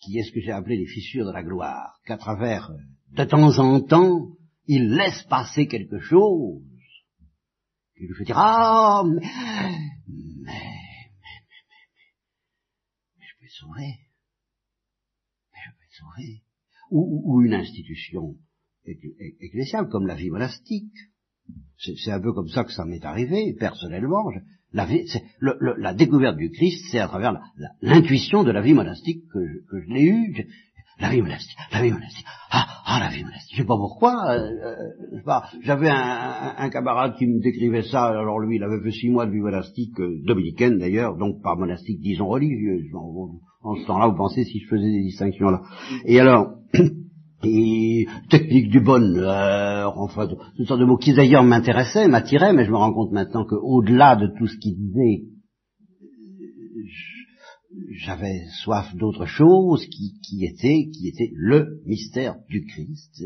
qui 0.00 0.18
est 0.18 0.22
ce 0.22 0.32
que 0.32 0.40
j'ai 0.40 0.52
appelé 0.52 0.76
les 0.76 0.86
fissures 0.86 1.26
de 1.26 1.32
la 1.32 1.42
gloire, 1.42 1.98
qu'à 2.06 2.16
travers, 2.16 2.70
euh, 2.70 2.76
de 3.16 3.24
temps 3.24 3.58
en 3.58 3.80
temps, 3.80 4.36
il 4.66 4.90
laisse 4.94 5.24
passer 5.24 5.66
quelque 5.66 5.98
chose, 5.98 6.62
lui 8.06 8.14
fait 8.14 8.24
dire, 8.24 8.38
ah, 8.38 9.02
mais, 9.04 9.20
mais, 9.20 10.42
mais, 10.42 10.52
mais, 11.20 11.42
mais, 13.18 13.24
je 13.26 13.38
peux 13.38 13.44
être 13.44 13.52
sauvé, 13.52 13.98
mais 15.52 15.58
je 15.64 15.70
peux 15.70 15.84
être 15.84 15.98
sauvé, 15.98 16.42
ou, 16.90 17.22
ou 17.24 17.42
une 17.42 17.54
institution 17.54 18.36
ecclésiale 19.40 19.88
comme 19.88 20.06
la 20.06 20.14
vie 20.14 20.30
monastique. 20.30 20.92
C'est 21.78 22.10
un 22.10 22.20
peu 22.20 22.32
comme 22.32 22.48
ça 22.48 22.64
que 22.64 22.72
ça 22.72 22.84
m'est 22.84 23.04
arrivé, 23.04 23.54
personnellement. 23.58 24.30
La, 24.72 24.86
la, 25.78 25.94
découverte 25.94 26.36
du 26.36 26.50
Christ, 26.50 26.86
c'est 26.90 26.98
à 26.98 27.08
travers 27.08 27.40
l'intuition 27.80 28.44
de 28.44 28.50
la 28.50 28.60
vie 28.60 28.74
monastique 28.74 29.26
que 29.32 29.46
je, 29.46 29.58
que 29.70 29.80
je 29.80 29.88
l'ai 29.88 30.04
eue. 30.04 30.46
La 31.00 31.10
vie 31.10 31.22
monastique, 31.22 31.56
la 31.72 31.82
vie 31.82 31.92
monastique. 31.92 32.26
Ah, 32.50 32.66
ah, 32.84 33.00
la 33.00 33.08
vie 33.14 33.22
monastique. 33.22 33.56
Je 33.56 33.62
sais 33.62 33.66
pas 33.66 33.76
pourquoi. 33.76 34.30
Euh, 34.30 34.50
euh 34.64 35.30
J'avais 35.62 35.90
un, 35.90 36.68
camarade 36.70 37.14
qui 37.16 37.26
me 37.26 37.40
décrivait 37.40 37.82
ça. 37.82 38.06
Alors 38.06 38.40
lui, 38.40 38.56
il 38.56 38.62
avait 38.64 38.80
fait 38.82 38.90
six 38.90 39.08
mois 39.08 39.26
de 39.26 39.30
vie 39.30 39.40
monastique, 39.40 39.98
euh, 40.00 40.20
dominicaine 40.24 40.78
d'ailleurs, 40.78 41.16
donc 41.16 41.40
pas 41.42 41.54
monastique, 41.54 42.00
disons 42.00 42.26
religieuse. 42.26 42.86
En, 43.62 43.76
ce 43.76 43.86
temps-là, 43.86 44.08
vous 44.08 44.16
pensez 44.16 44.44
si 44.44 44.58
je 44.58 44.68
faisais 44.68 44.90
des 44.90 45.02
distinctions 45.02 45.50
là. 45.50 45.62
Et 46.04 46.18
alors, 46.18 46.54
et 47.44 48.06
technique 48.28 48.70
du 48.70 48.80
bonheur, 48.80 49.96
enfin, 49.98 50.26
toutes 50.56 50.66
sortes 50.66 50.80
de 50.80 50.84
mots 50.84 50.96
qui 50.96 51.14
d'ailleurs 51.14 51.44
m'intéressaient, 51.44 52.08
m'attiraient, 52.08 52.52
mais 52.52 52.64
je 52.64 52.70
me 52.72 52.76
rends 52.76 52.92
compte 52.92 53.12
maintenant 53.12 53.44
qu'au-delà 53.44 54.16
de 54.16 54.26
tout 54.36 54.48
ce 54.48 54.56
qu'il 54.58 54.76
disait, 54.76 55.26
j'avais 57.90 58.44
soif 58.62 58.94
d'autre 58.94 59.26
chose 59.26 59.86
qui, 59.86 60.14
qui, 60.22 60.44
était, 60.44 60.88
qui 60.90 61.08
était 61.08 61.30
le 61.34 61.80
mystère 61.86 62.36
du 62.48 62.64
Christ. 62.64 63.24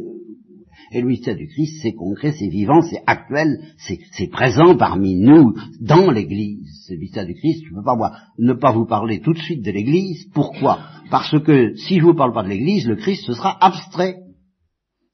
Et 0.92 1.00
le 1.00 1.08
mystère 1.08 1.36
du 1.36 1.46
Christ, 1.48 1.80
c'est 1.82 1.92
concret, 1.92 2.32
c'est 2.32 2.48
vivant, 2.48 2.80
c'est 2.82 3.02
actuel, 3.06 3.58
c'est 3.78 4.30
présent 4.30 4.76
parmi 4.76 5.16
nous, 5.16 5.54
dans 5.80 6.10
l'Église. 6.10 6.86
Ce 6.88 6.94
mystère 6.94 7.26
du 7.26 7.34
Christ, 7.34 7.64
je 7.64 7.70
ne 7.70 7.76
peux 7.76 7.84
pas 7.84 7.96
moi, 7.96 8.12
ne 8.38 8.52
pas 8.52 8.72
vous 8.72 8.86
parler 8.86 9.20
tout 9.20 9.32
de 9.32 9.38
suite 9.38 9.62
de 9.62 9.70
l'Église. 9.70 10.26
Pourquoi? 10.32 10.80
Parce 11.10 11.38
que 11.42 11.74
si 11.76 11.98
je 11.98 12.04
vous 12.04 12.14
parle 12.14 12.32
pas 12.32 12.42
de 12.42 12.48
l'Église, 12.48 12.86
le 12.86 12.96
Christ, 12.96 13.24
ce 13.26 13.34
sera 13.34 13.56
abstrait. 13.64 14.16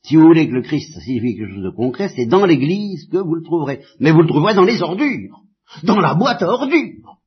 Si 0.03 0.16
vous 0.16 0.22
voulez 0.22 0.48
que 0.48 0.55
le 0.55 0.62
Christ 0.62 0.98
signifie 1.01 1.37
quelque 1.37 1.55
chose 1.55 1.64
de 1.64 1.77
concret, 1.77 2.09
c'est 2.09 2.27
dans 2.27 2.46
l'Église 2.46 3.07
que 3.11 3.18
vous 3.18 3.35
le 3.35 3.42
trouverez. 3.42 3.81
Mais 4.01 4.12
vous 4.12 4.22
le 4.22 4.29
trouverez 4.29 4.55
dans 4.55 4.64
les 4.64 4.81
ordures, 4.81 5.42
dans 5.83 5.98
la 5.98 6.14
boîte 6.14 6.42
à 6.42 6.48
ordures. 6.48 7.18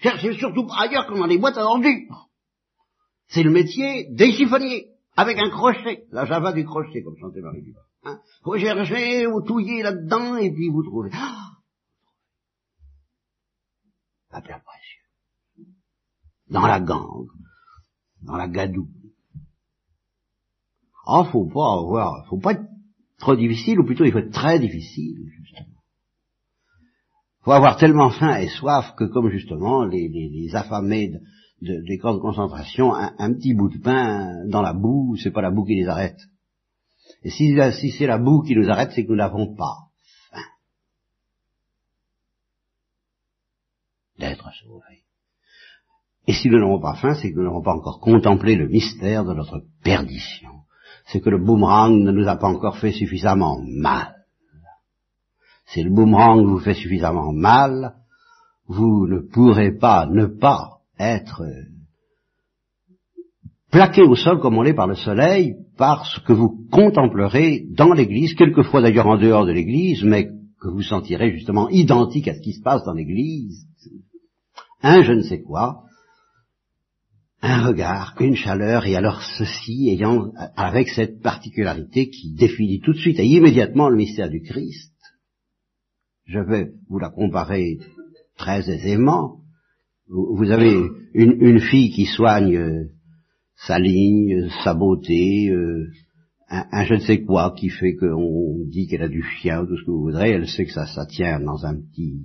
Cherchez 0.00 0.34
surtout 0.34 0.66
ailleurs 0.76 1.06
que 1.06 1.14
dans 1.14 1.26
les 1.26 1.38
boîtes 1.38 1.56
à 1.56 1.64
ordures. 1.64 2.28
C'est 3.28 3.42
le 3.42 3.50
métier 3.50 4.08
des 4.10 4.32
chiffonniers 4.32 4.88
avec 5.16 5.38
un 5.38 5.50
crochet, 5.50 6.04
la 6.10 6.26
java 6.26 6.52
du 6.52 6.64
crochet, 6.64 7.02
comme 7.02 7.16
chantait 7.18 7.40
Marie 7.40 7.62
Dumas. 7.62 7.80
Hein. 8.04 8.20
Vous 8.44 8.58
cherchez, 8.58 9.26
vous 9.26 9.42
touillez 9.42 9.82
là-dedans, 9.82 10.36
et 10.36 10.52
puis 10.52 10.68
vous 10.68 10.82
trouvez. 10.82 11.10
Ah 11.12 11.46
la 14.36 14.42
perle 14.42 14.62
précieuse. 14.62 15.74
Dans 16.48 16.66
la 16.66 16.80
gangue, 16.80 17.30
dans 18.22 18.36
la 18.36 18.48
gadoue. 18.48 18.90
Ah, 21.06 21.24
faut 21.30 21.46
pas 21.46 21.72
avoir, 21.72 22.26
faut 22.28 22.38
pas 22.38 22.52
être 22.52 22.68
trop 23.18 23.36
difficile, 23.36 23.80
ou 23.80 23.84
plutôt 23.84 24.04
il 24.04 24.12
faut 24.12 24.18
être 24.18 24.32
très 24.32 24.58
difficile. 24.58 25.30
Faut 27.46 27.52
avoir 27.52 27.76
tellement 27.76 28.10
faim 28.10 28.38
et 28.38 28.48
soif 28.48 28.96
que, 28.96 29.04
comme 29.04 29.30
justement 29.30 29.84
les, 29.84 30.50
affamés 30.56 31.10
de, 31.10 31.20
de, 31.62 31.86
des 31.86 31.96
camps 31.96 32.14
de 32.14 32.18
concentration, 32.18 32.92
un, 32.92 33.34
petit 33.34 33.54
bout 33.54 33.68
de 33.68 33.78
pain 33.78 34.44
dans 34.48 34.62
la 34.62 34.72
boue, 34.72 35.14
c'est 35.22 35.30
pas 35.30 35.42
la 35.42 35.52
boue 35.52 35.64
qui 35.64 35.76
les 35.76 35.86
arrête. 35.86 36.18
Et 37.22 37.30
si, 37.30 37.56
si 37.74 37.92
c'est 37.92 38.08
la 38.08 38.18
boue 38.18 38.42
qui 38.42 38.56
nous 38.56 38.68
arrête, 38.68 38.90
c'est 38.92 39.04
que 39.04 39.10
nous 39.10 39.18
n'avons 39.18 39.54
pas 39.54 39.76
faim 40.32 40.42
d'être 44.18 44.50
sauvés. 44.64 45.04
Et 46.26 46.32
si 46.32 46.48
nous 46.48 46.58
n'avons 46.58 46.80
pas 46.80 46.96
faim, 46.96 47.14
c'est 47.14 47.30
que 47.30 47.36
nous 47.36 47.44
n'avons 47.44 47.62
pas 47.62 47.76
encore 47.76 48.00
contemplé 48.00 48.56
le 48.56 48.66
mystère 48.66 49.24
de 49.24 49.34
notre 49.34 49.62
perdition. 49.84 50.50
C'est 51.06 51.20
que 51.20 51.30
le 51.30 51.38
boomerang 51.38 51.92
ne 51.92 52.10
nous 52.10 52.26
a 52.26 52.34
pas 52.34 52.48
encore 52.48 52.78
fait 52.78 52.90
suffisamment 52.90 53.60
mal. 53.62 54.15
Si 55.66 55.82
le 55.82 55.90
boomerang 55.90 56.44
vous 56.44 56.58
fait 56.58 56.74
suffisamment 56.74 57.32
mal, 57.32 57.94
vous 58.66 59.06
ne 59.06 59.20
pourrez 59.20 59.72
pas 59.76 60.06
ne 60.06 60.26
pas 60.26 60.78
être 60.98 61.42
plaqué 63.70 64.02
au 64.02 64.14
sol 64.14 64.40
comme 64.40 64.56
on 64.56 64.62
l'est 64.62 64.74
par 64.74 64.86
le 64.86 64.94
soleil, 64.94 65.56
par 65.76 66.06
ce 66.06 66.20
que 66.20 66.32
vous 66.32 66.66
contemplerez 66.70 67.66
dans 67.70 67.92
l'Église, 67.92 68.34
quelquefois 68.34 68.80
d'ailleurs 68.80 69.06
en 69.06 69.18
dehors 69.18 69.44
de 69.44 69.52
l'Église, 69.52 70.02
mais 70.02 70.30
que 70.60 70.68
vous 70.68 70.82
sentirez 70.82 71.32
justement 71.32 71.68
identique 71.68 72.28
à 72.28 72.34
ce 72.34 72.40
qui 72.40 72.54
se 72.54 72.62
passe 72.62 72.84
dans 72.84 72.94
l'Église. 72.94 73.66
Un 74.82 75.02
je 75.02 75.12
ne 75.12 75.22
sais 75.22 75.42
quoi, 75.42 75.82
un 77.42 77.66
regard, 77.66 78.14
une 78.20 78.34
chaleur, 78.34 78.86
et 78.86 78.96
alors 78.96 79.20
ceci 79.38 79.90
ayant 79.90 80.32
avec 80.56 80.88
cette 80.88 81.20
particularité 81.20 82.08
qui 82.08 82.34
définit 82.34 82.80
tout 82.80 82.92
de 82.92 82.98
suite 82.98 83.18
et 83.20 83.26
immédiatement 83.26 83.88
le 83.88 83.96
mystère 83.96 84.30
du 84.30 84.40
Christ. 84.42 84.95
Je 86.26 86.40
vais 86.40 86.72
vous 86.88 86.98
la 86.98 87.10
comparer 87.10 87.78
très 88.36 88.68
aisément. 88.68 89.38
Vous 90.08 90.50
avez 90.50 90.74
une, 91.14 91.60
fille 91.60 91.90
qui 91.90 92.06
soigne 92.06 92.88
sa 93.56 93.78
ligne, 93.78 94.48
sa 94.62 94.74
beauté, 94.74 95.48
euh, 95.50 95.86
un, 96.48 96.84
je 96.84 96.94
ne 96.94 97.00
sais 97.00 97.22
quoi 97.22 97.54
qui 97.56 97.70
fait 97.70 97.96
qu'on 97.96 98.58
dit 98.68 98.86
qu'elle 98.86 99.02
a 99.02 99.08
du 99.08 99.22
chien 99.22 99.62
ou 99.62 99.66
tout 99.66 99.76
ce 99.76 99.84
que 99.84 99.90
vous 99.90 100.02
voudrez, 100.02 100.30
elle 100.30 100.46
sait 100.46 100.64
que 100.64 100.72
ça, 100.72 100.86
ça 100.86 101.06
tient 101.06 101.40
dans 101.40 101.64
un 101.64 101.74
petit 101.74 102.20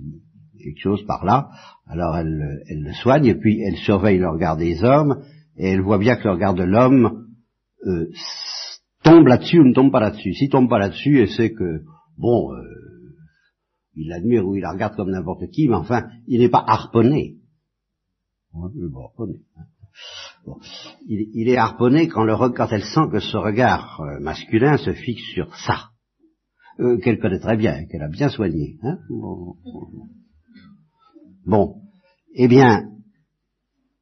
quelque 0.62 0.80
chose 0.80 1.04
par 1.06 1.24
là, 1.24 1.50
alors 1.86 2.16
elle, 2.16 2.62
le 2.68 2.92
soigne, 2.92 3.26
et 3.26 3.34
puis 3.34 3.60
elle 3.62 3.76
surveille 3.76 4.18
le 4.18 4.28
regard 4.28 4.56
des 4.56 4.84
hommes, 4.84 5.24
et 5.56 5.70
elle 5.70 5.80
voit 5.80 5.98
bien 5.98 6.16
que 6.16 6.24
le 6.24 6.34
regard 6.34 6.54
de 6.54 6.62
l'homme 6.62 7.26
euh, 7.86 8.06
tombe 9.02 9.26
là-dessus 9.26 9.58
ou 9.58 9.64
ne 9.64 9.74
tombe 9.74 9.90
pas 9.90 10.00
là-dessus. 10.00 10.34
S'il 10.34 10.50
tombe 10.50 10.68
pas 10.68 10.78
là-dessus, 10.78 11.20
elle 11.20 11.30
sait 11.30 11.52
que, 11.52 11.82
bon, 12.16 12.52
euh, 12.52 12.62
il 13.94 14.08
l'admire 14.08 14.46
ou 14.46 14.54
il 14.56 14.62
la 14.62 14.72
regarde 14.72 14.96
comme 14.96 15.10
n'importe 15.10 15.48
qui, 15.50 15.68
mais 15.68 15.76
enfin, 15.76 16.08
il 16.26 16.40
n'est 16.40 16.48
pas 16.48 16.64
harponné. 16.66 17.36
Hein 18.54 18.70
il, 21.06 21.48
est 21.48 21.56
harponné 21.56 22.08
quand, 22.08 22.26
elle 22.70 22.84
sent 22.84 23.08
que 23.10 23.20
ce 23.20 23.36
regard 23.36 24.00
euh, 24.00 24.20
masculin 24.20 24.76
se 24.76 24.92
fixe 24.92 25.24
sur 25.34 25.54
ça, 25.56 25.90
euh, 26.80 26.98
qu'elle 26.98 27.18
connaît 27.18 27.40
très 27.40 27.56
bien, 27.56 27.86
qu'elle 27.86 28.02
a 28.02 28.08
bien 28.08 28.28
soigné. 28.28 28.78
Hein 28.82 28.98
bon, 31.44 31.82
eh 32.34 32.48
bien, 32.48 32.90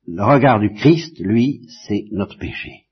le 0.07 0.25
regard 0.25 0.61
du 0.61 0.73
Christ, 0.73 1.19
lui, 1.19 1.67
c'est 1.87 2.07
notre 2.13 2.39
péché, 2.39 2.87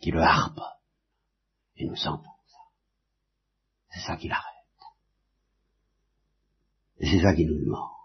qui 0.00 0.10
le 0.10 0.20
harpe, 0.20 0.60
et 1.76 1.86
nous 1.86 1.96
sentons 1.96 2.24
ça. 2.46 2.58
C'est 3.90 4.06
ça 4.06 4.16
qui 4.16 4.28
l'arrête. 4.28 4.55
Et 7.00 7.06
c'est 7.06 7.20
ça 7.20 7.34
qui 7.34 7.44
nous 7.44 7.58
demande. 7.58 7.96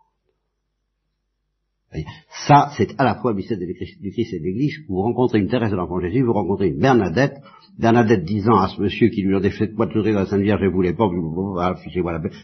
Ça, 2.48 2.72
c'est 2.78 3.00
à 3.00 3.04
la 3.04 3.16
fois 3.16 3.32
le 3.32 3.38
mystère 3.38 3.58
du 3.58 3.74
Christ 3.74 4.34
et 4.34 4.40
de 4.40 4.44
l'Église. 4.44 4.78
Vous 4.88 5.02
rencontrez 5.02 5.40
une 5.40 5.50
Thérèse 5.50 5.72
de 5.72 5.76
l'Enfant 5.76 6.00
Jésus, 6.00 6.24
vous 6.24 6.34
rencontrez 6.34 6.70
une 6.70 6.80
Bernadette, 6.80 7.36
Bernadette 7.78 8.24
disant 8.24 8.58
à 8.58 8.70
ce 8.70 8.80
monsieur 8.82 9.10
qui 9.10 9.24
lui 9.24 9.36
a 9.36 9.42
des 9.42 9.52
fait 9.52 9.74
moi 9.74 9.88
de 9.88 10.02
la 10.02 10.26
Sainte 10.26 10.42
Vierge, 10.42 10.62
je 10.64 10.70
voulais 10.70 10.94
pas, 10.94 11.10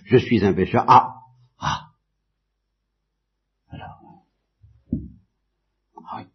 je 0.05 0.17
suis 0.17 0.43
un 0.43 0.53
pécheur. 0.53 0.83
Ah, 0.87 1.13
ah. 1.59 1.79
Alors, 3.69 3.99
ah 6.11 6.25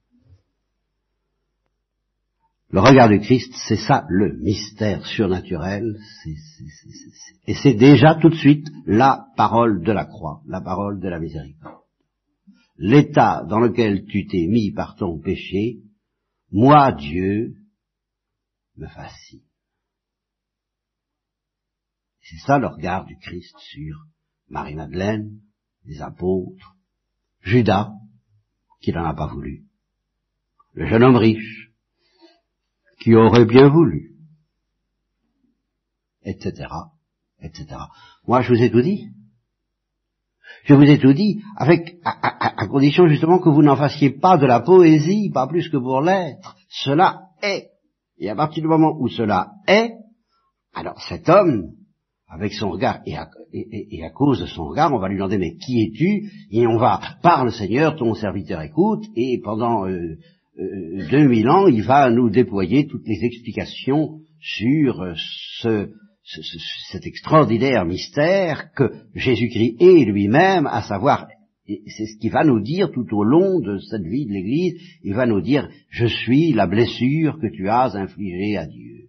Le 2.73 2.81
regard 2.81 3.11
du 3.11 3.21
Christ, 3.21 3.53
c'est 3.69 3.77
ça 3.77 4.07
le 4.09 4.39
mystère 4.39 5.05
surnaturel, 5.05 5.99
et 7.47 7.55
c'est 7.55 7.75
déjà 7.75 8.15
tout 8.15 8.31
de 8.31 8.35
suite 8.35 8.67
la 8.87 9.27
parole 9.37 9.83
de 9.83 9.93
la 9.93 10.07
croix, 10.07 10.41
la 10.47 10.63
parole 10.63 10.99
de 10.99 11.09
la 11.09 11.21
miséricorde. 11.21 11.83
L'état 12.79 13.45
dans 13.47 13.61
lequel 13.61 14.07
tu 14.07 14.27
t'es 14.27 14.47
mis 14.47 14.73
par 14.73 14.97
ton 14.97 15.21
péché, 15.21 15.81
moi, 16.51 16.93
Dieu, 16.93 17.57
me 18.79 18.87
fascine. 18.89 19.43
C'est 22.23 22.39
ça 22.47 22.59
le 22.59 22.69
regard 22.69 23.05
du 23.05 23.19
Christ 23.19 23.55
sur 23.59 24.07
Marie-Madeleine, 24.49 25.41
les 25.85 26.01
apôtres, 26.01 26.75
Judas, 27.43 27.93
qui 28.81 28.93
n'en 28.93 29.05
a 29.05 29.15
pas 29.15 29.27
voulu, 29.27 29.67
le 30.73 30.87
jeune 30.87 31.05
homme 31.05 31.17
riche, 31.17 31.62
qui 33.03 33.15
aurait 33.15 33.45
bien 33.45 33.69
voulu, 33.69 34.13
etc., 36.25 36.69
etc. 37.41 37.67
Moi, 38.27 38.43
je 38.43 38.53
vous 38.53 38.63
ai 38.63 38.71
tout 38.71 38.83
dit. 38.83 39.09
Je 40.65 40.75
vous 40.75 40.85
ai 40.85 40.99
tout 40.99 41.13
dit, 41.13 41.43
avec, 41.57 41.97
à, 42.05 42.67
condition 42.69 43.09
justement 43.09 43.41
que 43.41 43.49
vous 43.49 43.63
n'en 43.63 43.75
fassiez 43.75 44.11
pas 44.11 44.39
de 44.39 44.47
la 44.47 44.61
poésie, 44.61 45.31
pas 45.31 45.49
plus 45.49 45.69
que 45.69 45.77
pour 45.77 46.01
l'être. 46.01 46.57
Cela 46.69 47.23
est. 47.43 47.71
Et 48.19 48.31
à 48.31 48.37
partir 48.37 48.63
du 48.63 48.69
moment 48.69 48.97
où 49.01 49.09
cela 49.09 49.55
est, 49.67 49.91
alors 50.73 51.01
cet 51.09 51.29
homme, 51.29 51.73
avec 52.29 52.53
son 52.53 52.71
regard, 52.71 53.01
et 53.05 53.17
à, 53.17 53.29
et, 53.53 54.05
à, 54.05 54.11
cause 54.11 54.41
de 54.41 54.47
son 54.47 54.67
regard, 54.67 54.93
on 54.93 54.99
va 54.99 55.09
lui 55.09 55.17
demander, 55.17 55.39
mais 55.39 55.57
qui 55.57 55.83
es-tu? 55.83 56.31
Et 56.51 56.67
on 56.67 56.79
va, 56.79 57.01
par 57.23 57.45
le 57.45 57.51
Seigneur, 57.51 57.97
ton 57.97 58.15
serviteur 58.15 58.61
écoute, 58.61 59.05
et 59.17 59.41
pendant 59.43 59.89
euh, 59.89 60.17
euh, 60.59 61.09
2000 61.11 61.49
ans, 61.49 61.67
il 61.67 61.83
va 61.83 62.11
nous 62.11 62.31
déployer 62.31 62.87
toutes 62.87 63.07
les 63.07 63.25
explications 63.25 64.21
sur 64.41 65.01
euh, 65.01 65.15
ce, 65.61 65.91
cet 66.91 67.07
extraordinaire 67.07 67.85
mystère 67.85 68.73
que 68.75 68.91
Jésus-Christ 69.15 69.77
est 69.81 70.05
lui-même, 70.05 70.67
à 70.67 70.83
savoir, 70.83 71.27
c'est 71.67 72.07
ce 72.07 72.19
qu'il 72.19 72.33
va 72.33 72.45
nous 72.45 72.61
dire 72.61 72.91
tout 72.91 73.07
au 73.13 73.25
long 73.25 73.61
de 73.61 73.79
cette 73.79 74.03
vie 74.03 74.27
de 74.27 74.33
l'Église, 74.33 74.75
il 75.03 75.15
va 75.15 75.27
nous 75.27 75.41
dire, 75.41 75.69
je 75.89 76.07
suis 76.07 76.53
la 76.53 76.67
blessure 76.67 77.39
que 77.41 77.47
tu 77.47 77.69
as 77.69 77.95
infligée 77.95 78.57
à 78.57 78.67
Dieu. 78.67 79.09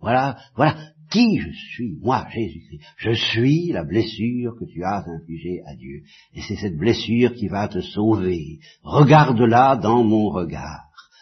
Voilà, 0.00 0.36
voilà 0.56 0.76
qui 1.12 1.38
je 1.38 1.50
suis, 1.50 1.98
moi, 2.00 2.26
Jésus-Christ. 2.30 2.80
Je 2.96 3.12
suis 3.12 3.72
la 3.72 3.84
blessure 3.84 4.54
que 4.58 4.64
tu 4.64 4.82
as 4.82 5.04
infligée 5.06 5.60
à 5.66 5.74
Dieu. 5.74 6.02
Et 6.34 6.40
c'est 6.40 6.56
cette 6.56 6.76
blessure 6.76 7.34
qui 7.34 7.48
va 7.48 7.68
te 7.68 7.80
sauver. 7.80 8.58
Regarde-la 8.82 9.76
dans 9.76 10.02
mon 10.02 10.30
regard. 10.30 10.80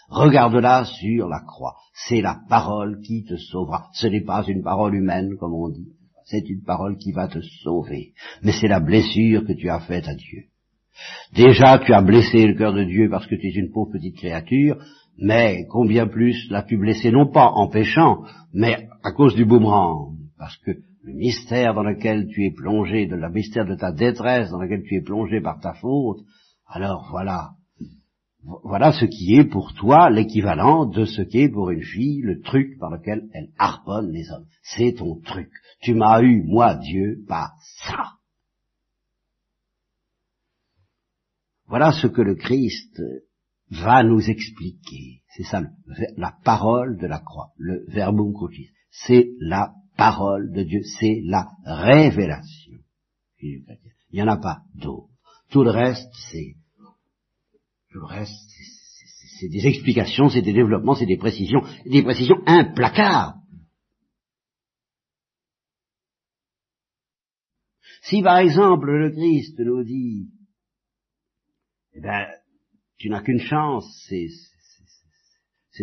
Regarde-la 0.08 0.84
sur 0.84 1.28
la 1.28 1.40
croix. 1.40 1.76
C'est 2.06 2.20
la 2.20 2.38
parole 2.48 3.00
qui 3.00 3.24
te 3.24 3.36
sauvera. 3.36 3.88
Ce 3.92 4.06
n'est 4.06 4.24
pas 4.24 4.44
une 4.46 4.62
parole 4.62 4.94
humaine, 4.94 5.36
comme 5.38 5.54
on 5.54 5.68
dit. 5.68 5.92
C'est 6.24 6.48
une 6.48 6.62
parole 6.62 6.96
qui 6.96 7.12
va 7.12 7.28
te 7.28 7.40
sauver. 7.62 8.12
Mais 8.42 8.52
c'est 8.52 8.68
la 8.68 8.80
blessure 8.80 9.44
que 9.44 9.52
tu 9.52 9.68
as 9.68 9.80
faite 9.80 10.06
à 10.06 10.14
Dieu. 10.14 10.44
Déjà, 11.32 11.78
tu 11.78 11.92
as 11.92 12.02
blessé 12.02 12.46
le 12.46 12.54
cœur 12.54 12.72
de 12.72 12.84
Dieu 12.84 13.08
parce 13.10 13.26
que 13.26 13.34
tu 13.34 13.48
es 13.48 13.54
une 13.54 13.70
pauvre 13.70 13.92
petite 13.92 14.16
créature, 14.16 14.76
mais 15.20 15.66
combien 15.68 16.06
plus 16.06 16.48
l'as-tu 16.50 16.78
blessé, 16.78 17.10
non 17.10 17.30
pas 17.30 17.50
en 17.50 17.68
péchant, 17.68 18.24
mais 18.52 18.88
à 19.02 19.12
cause 19.12 19.34
du 19.34 19.44
boomerang, 19.44 20.16
parce 20.38 20.56
que 20.58 20.72
le 21.02 21.12
mystère 21.12 21.74
dans 21.74 21.82
lequel 21.82 22.26
tu 22.28 22.44
es 22.44 22.50
plongé, 22.50 23.06
de 23.06 23.16
la 23.16 23.28
mystère 23.28 23.66
de 23.66 23.74
ta 23.74 23.92
détresse 23.92 24.50
dans 24.50 24.60
lequel 24.60 24.82
tu 24.82 24.96
es 24.96 25.02
plongé 25.02 25.40
par 25.40 25.60
ta 25.60 25.74
faute, 25.74 26.20
alors 26.66 27.08
voilà, 27.10 27.50
voilà 28.64 28.92
ce 28.92 29.04
qui 29.04 29.34
est 29.36 29.44
pour 29.44 29.74
toi 29.74 30.08
l'équivalent 30.08 30.86
de 30.86 31.04
ce 31.04 31.22
qui 31.22 31.40
est 31.42 31.48
pour 31.48 31.70
une 31.70 31.82
fille 31.82 32.22
le 32.22 32.40
truc 32.40 32.78
par 32.78 32.90
lequel 32.90 33.28
elle 33.32 33.50
harponne 33.58 34.10
les 34.12 34.30
hommes. 34.30 34.46
C'est 34.62 34.94
ton 34.96 35.20
truc. 35.20 35.50
Tu 35.82 35.94
m'as 35.94 36.22
eu, 36.22 36.42
moi, 36.44 36.76
Dieu, 36.76 37.18
par 37.28 37.52
ça. 37.82 38.12
Voilà 41.66 41.92
ce 41.92 42.06
que 42.06 42.22
le 42.22 42.34
Christ 42.34 43.00
va 43.70 44.02
nous 44.02 44.28
expliquer. 44.28 45.22
C'est 45.36 45.44
ça 45.44 45.62
la 46.16 46.36
parole 46.44 46.98
de 46.98 47.06
la 47.06 47.20
croix, 47.20 47.52
le 47.56 47.84
verbum 47.88 48.32
crucis. 48.32 48.70
C'est 48.90 49.28
la 49.40 49.72
parole 49.96 50.52
de 50.52 50.62
Dieu, 50.62 50.80
c'est 50.98 51.20
la 51.24 51.48
révélation. 51.64 52.78
Il 53.40 53.64
n'y 54.12 54.22
en 54.22 54.28
a 54.28 54.36
pas 54.36 54.62
d'autre. 54.74 55.08
Tout 55.50 55.62
le 55.62 55.70
reste, 55.70 56.12
c'est 56.30 56.56
le 57.92 58.04
reste, 58.04 58.32
c'est 59.40 59.48
des 59.48 59.66
explications, 59.66 60.28
c'est 60.28 60.42
des 60.42 60.52
développements, 60.52 60.94
c'est 60.94 61.06
des 61.06 61.16
précisions, 61.16 61.62
des 61.86 62.02
précisions 62.02 62.40
implacables. 62.46 63.38
Si 68.02 68.22
par 68.22 68.38
exemple 68.38 68.90
le 68.90 69.10
Christ 69.10 69.58
nous 69.58 69.84
dit, 69.84 70.30
eh 71.94 72.00
ben, 72.00 72.26
tu 73.00 73.08
n'as 73.08 73.22
qu'une 73.22 73.40
chance, 73.40 73.86
c'est, 74.08 74.28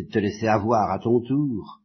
de 0.03 0.07
te 0.07 0.19
laisser 0.19 0.47
avoir 0.47 0.91
à 0.91 0.99
ton 0.99 1.19
tour, 1.19 1.81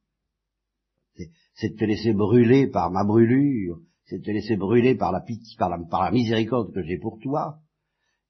c'est 1.54 1.70
de 1.70 1.76
te 1.76 1.84
laisser 1.84 2.12
brûler 2.12 2.68
par 2.68 2.90
ma 2.90 3.02
brûlure, 3.02 3.80
c'est 4.04 4.18
de 4.18 4.24
te 4.24 4.30
laisser 4.30 4.56
brûler 4.56 4.94
par 4.94 5.10
la 5.10 6.10
miséricorde 6.10 6.74
que 6.74 6.82
j'ai 6.82 6.98
pour 6.98 7.18
toi, 7.18 7.60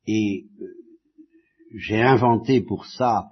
et 0.06 0.46
euh, 0.60 0.66
j'ai 1.74 2.00
inventé 2.00 2.60
pour 2.60 2.86
ça 2.86 3.31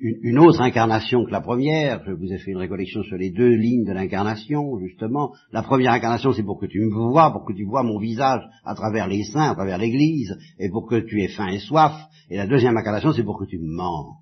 une 0.00 0.38
autre 0.38 0.60
incarnation 0.60 1.24
que 1.24 1.30
la 1.30 1.40
première. 1.40 2.02
Je 2.06 2.12
vous 2.12 2.32
ai 2.32 2.38
fait 2.38 2.52
une 2.52 2.58
récollection 2.58 3.02
sur 3.02 3.16
les 3.16 3.30
deux 3.30 3.54
lignes 3.54 3.84
de 3.84 3.92
l'incarnation, 3.92 4.78
justement. 4.80 5.32
La 5.52 5.62
première 5.62 5.92
incarnation, 5.92 6.32
c'est 6.32 6.42
pour 6.42 6.58
que 6.58 6.66
tu 6.66 6.80
me 6.80 6.90
vois, 6.90 7.32
pour 7.32 7.44
que 7.44 7.52
tu 7.52 7.64
vois 7.64 7.82
mon 7.82 7.98
visage 7.98 8.42
à 8.64 8.74
travers 8.74 9.06
les 9.08 9.24
saints, 9.24 9.50
à 9.50 9.54
travers 9.54 9.78
l'Église, 9.78 10.36
et 10.58 10.70
pour 10.70 10.88
que 10.88 11.00
tu 11.00 11.22
aies 11.22 11.28
faim 11.28 11.48
et 11.48 11.58
soif. 11.58 11.92
Et 12.30 12.36
la 12.36 12.46
deuxième 12.46 12.76
incarnation, 12.76 13.12
c'est 13.12 13.24
pour 13.24 13.38
que 13.38 13.44
tu 13.44 13.58
manges. 13.58 14.16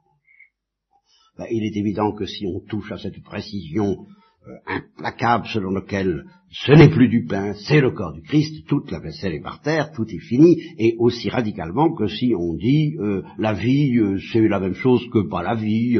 Ben, 1.38 1.46
il 1.50 1.64
est 1.64 1.78
évident 1.78 2.12
que 2.12 2.26
si 2.26 2.46
on 2.46 2.60
touche 2.68 2.92
à 2.92 2.98
cette 2.98 3.22
précision 3.22 3.96
implacable 4.66 5.46
selon 5.48 5.70
lequel 5.70 6.24
ce 6.50 6.72
n'est 6.72 6.88
plus 6.88 7.08
du 7.08 7.26
pain, 7.26 7.54
c'est 7.68 7.80
le 7.80 7.92
corps 7.92 8.12
du 8.12 8.22
Christ, 8.22 8.66
toute 8.66 8.90
la 8.90 8.98
vaisselle 8.98 9.34
est 9.34 9.42
par 9.42 9.60
terre, 9.60 9.92
tout 9.92 10.06
est 10.08 10.18
fini, 10.18 10.60
et 10.78 10.96
aussi 10.98 11.28
radicalement 11.28 11.94
que 11.94 12.08
si 12.08 12.34
on 12.36 12.54
dit 12.54 12.96
euh, 12.98 13.22
la 13.38 13.52
vie, 13.52 13.96
euh, 13.98 14.18
c'est 14.32 14.48
la 14.48 14.58
même 14.58 14.74
chose 14.74 15.06
que 15.12 15.28
pas 15.28 15.42
la 15.42 15.54
vie, 15.54 15.96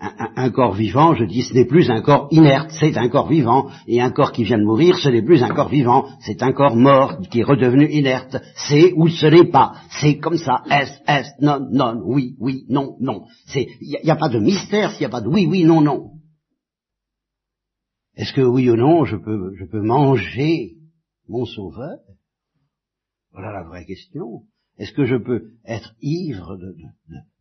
un, 0.00 0.32
un, 0.36 0.50
corps 0.50 0.74
vivant, 0.74 1.14
je 1.14 1.24
dis, 1.24 1.42
ce 1.42 1.54
n'est 1.54 1.66
plus 1.66 1.90
un 1.90 2.00
corps 2.00 2.28
inerte, 2.30 2.70
c'est 2.78 2.96
un 2.96 3.08
corps 3.08 3.28
vivant, 3.28 3.70
et 3.86 4.00
un 4.00 4.10
corps 4.10 4.32
qui 4.32 4.44
vient 4.44 4.58
de 4.58 4.64
mourir, 4.64 4.96
ce 4.98 5.08
n'est 5.08 5.22
plus 5.22 5.42
un 5.42 5.54
corps 5.54 5.68
vivant, 5.68 6.08
c'est 6.20 6.42
un 6.42 6.52
corps 6.52 6.76
mort 6.76 7.20
qui 7.30 7.40
est 7.40 7.44
redevenu 7.44 7.88
inerte, 7.90 8.36
c'est 8.68 8.92
ou 8.94 9.08
ce 9.08 9.26
n'est 9.26 9.50
pas, 9.50 9.74
c'est 10.00 10.18
comme 10.18 10.36
ça, 10.36 10.62
est, 10.70 11.02
est, 11.06 11.40
non, 11.40 11.60
non, 11.70 12.00
oui, 12.04 12.36
oui, 12.40 12.64
non, 12.68 12.96
non, 13.00 13.26
il 13.54 13.66
n'y 14.04 14.10
a, 14.10 14.14
a, 14.14 14.16
pas 14.16 14.28
de 14.28 14.38
mystère 14.38 14.90
s'il 14.92 15.00
n'y 15.00 15.06
a 15.06 15.10
pas 15.10 15.20
de 15.20 15.28
oui, 15.28 15.46
oui, 15.46 15.64
non, 15.64 15.80
non. 15.80 16.10
Est-ce 18.16 18.32
que 18.32 18.42
oui 18.42 18.68
ou 18.70 18.76
non, 18.76 19.04
je 19.04 19.16
peux, 19.16 19.54
je 19.56 19.64
peux 19.64 19.82
manger 19.82 20.76
mon 21.28 21.44
sauveur? 21.44 21.98
Voilà 23.32 23.52
la 23.52 23.62
vraie 23.62 23.84
question. 23.84 24.42
Est-ce 24.80 24.94
que 24.94 25.04
je 25.04 25.16
peux 25.16 25.50
être 25.66 25.94
ivre 26.00 26.58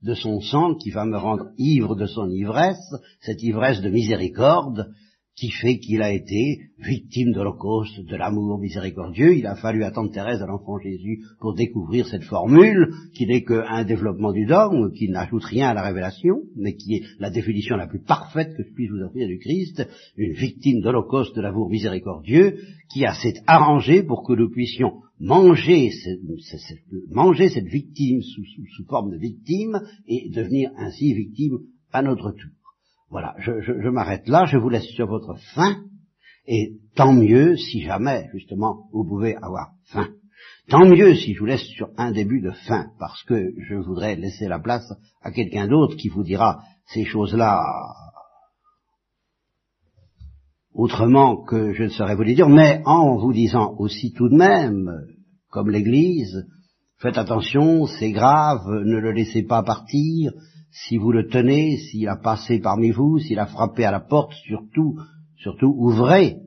de, 0.02 0.14
son 0.14 0.42
sang 0.42 0.76
qui 0.76 0.92
va 0.92 1.06
me 1.06 1.18
rendre 1.18 1.52
ivre 1.58 1.96
de 1.96 2.06
son 2.06 2.30
ivresse, 2.30 2.94
cette 3.22 3.42
ivresse 3.42 3.80
de 3.80 3.90
miséricorde 3.90 4.92
qui 5.40 5.52
fait 5.52 5.80
qu'il 5.80 6.02
a 6.02 6.12
été 6.12 6.60
victime 6.80 7.32
de 7.32 7.38
l'Holocauste, 7.38 8.02
de 8.02 8.16
l'amour 8.18 8.60
miséricordieux. 8.60 9.38
Il 9.38 9.48
a 9.48 9.56
fallu 9.56 9.86
attendre 9.86 10.12
Thérèse 10.12 10.42
à 10.42 10.46
l'enfant 10.46 10.80
Jésus 10.80 11.24
pour 11.40 11.56
découvrir 11.56 12.06
cette 12.08 12.26
formule, 12.26 12.94
qui 13.14 13.26
n'est 13.26 13.44
qu'un 13.44 13.86
développement 13.86 14.34
du 14.34 14.46
dogme, 14.46 14.92
qui 14.92 15.08
n'ajoute 15.08 15.46
rien 15.46 15.70
à 15.70 15.74
la 15.74 15.84
révélation, 15.84 16.42
mais 16.58 16.76
qui 16.76 16.96
est 16.96 17.04
la 17.20 17.30
définition 17.30 17.78
la 17.78 17.88
plus 17.88 18.02
parfaite 18.02 18.54
que 18.58 18.64
je 18.64 18.74
puisse 18.74 18.90
vous 18.92 19.02
offrir 19.02 19.30
du 19.30 19.40
Christ, 19.40 19.88
une 20.18 20.34
victime 20.34 20.82
d'Holocauste 20.82 21.36
de 21.38 21.42
l'amour 21.42 21.70
miséricordieux, 21.70 22.58
qui 22.92 23.06
a 23.06 23.14
s'est 23.14 23.42
arrangé 23.48 24.04
pour 24.04 24.28
que 24.28 24.34
nous 24.34 24.50
puissions 24.50 25.02
manger, 25.22 25.90
cette 25.92 27.68
victime 27.68 28.22
sous, 28.22 28.44
sous, 28.44 28.86
forme 28.90 29.12
de 29.12 29.18
victime 29.18 29.80
et 30.06 30.30
devenir 30.32 30.72
ainsi 30.76 31.14
victime 31.14 31.60
à 31.94 32.02
notre 32.02 32.32
tour. 32.32 32.59
Voilà, 33.10 33.36
je, 33.40 33.62
je, 33.62 33.82
je 33.82 33.90
m'arrête 33.90 34.28
là, 34.28 34.46
je 34.46 34.58
vous 34.58 34.70
laisse 34.70 34.88
sur 34.88 35.08
votre 35.08 35.36
faim, 35.56 35.78
et 36.46 36.74
tant 36.96 37.14
mieux 37.14 37.56
si 37.58 37.82
jamais, 37.82 38.28
justement, 38.34 38.88
vous 38.94 39.04
pouvez 39.04 39.36
avoir 39.36 39.70
faim. 39.86 40.10
Tant 40.70 40.86
mieux 40.86 41.16
si 41.16 41.34
je 41.34 41.40
vous 41.40 41.46
laisse 41.46 41.64
sur 41.64 41.90
un 41.98 42.12
début 42.12 42.42
de 42.42 42.52
faim, 42.52 42.88
parce 43.00 43.24
que 43.24 43.52
je 43.58 43.76
voudrais 43.76 44.16
laisser 44.16 44.48
la 44.48 44.60
place 44.60 44.92
à 45.22 45.32
quelqu'un 45.32 45.68
d'autre 45.68 45.96
qui 45.96 46.10
vous 46.10 46.24
dira 46.24 46.62
ces 46.86 47.06
choses-là 47.06 47.62
autrement 50.74 51.44
que 51.44 51.74
je 51.74 51.84
ne 51.84 51.90
saurais 51.90 52.16
vous 52.16 52.24
les 52.24 52.36
dire, 52.36 52.48
mais 52.48 52.82
en 52.86 53.18
vous 53.18 53.34
disant 53.34 53.76
aussi 53.80 54.14
tout 54.14 54.30
de 54.30 54.36
même, 54.36 54.90
comme 55.50 55.70
l'Église, 55.70 56.48
faites 57.00 57.18
attention, 57.18 57.86
c'est 57.86 58.12
grave, 58.12 58.62
ne 58.70 58.98
le 58.98 59.12
laissez 59.12 59.44
pas 59.44 59.62
partir, 59.62 60.32
si 60.72 60.98
vous 60.98 61.12
le 61.12 61.28
tenez, 61.28 61.78
s'il 61.78 62.08
a 62.08 62.16
passé 62.16 62.60
parmi 62.60 62.92
vous, 62.92 63.20
s'il 63.20 63.40
a 63.40 63.48
frappé 63.48 63.86
à 63.86 63.92
la 63.92 64.00
porte, 64.00 64.34
surtout, 64.34 65.00
surtout 65.36 65.74
ouvrez. 65.78 66.38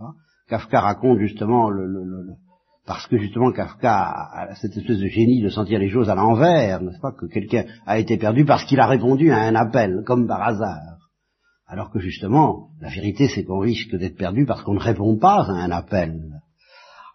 Hein? 0.00 0.14
Kafka 0.48 0.80
raconte 0.80 1.18
justement 1.18 1.70
le, 1.70 1.86
parce 2.86 3.06
que 3.06 3.18
justement 3.18 3.52
Kafka 3.52 3.92
a 3.92 4.54
cette 4.56 4.76
espèce 4.76 4.98
de 4.98 5.06
génie 5.06 5.42
de 5.42 5.48
sentir 5.48 5.78
les 5.78 5.90
choses 5.90 6.10
à 6.10 6.14
l'envers, 6.14 6.82
n'est-ce 6.82 7.00
pas, 7.00 7.12
que 7.12 7.26
quelqu'un 7.26 7.64
a 7.86 7.98
été 7.98 8.16
perdu 8.16 8.44
parce 8.44 8.64
qu'il 8.64 8.80
a 8.80 8.86
répondu 8.86 9.30
à 9.30 9.38
un 9.38 9.54
appel, 9.54 10.02
comme 10.06 10.26
par 10.26 10.42
hasard. 10.42 10.98
Alors 11.66 11.90
que 11.90 11.98
justement, 11.98 12.68
la 12.80 12.90
vérité 12.90 13.28
c'est 13.28 13.44
qu'on 13.44 13.58
risque 13.58 13.96
d'être 13.96 14.16
perdu 14.16 14.46
parce 14.46 14.62
qu'on 14.62 14.74
ne 14.74 14.80
répond 14.80 15.16
pas 15.18 15.44
à 15.44 15.52
un 15.52 15.70
appel. 15.70 16.42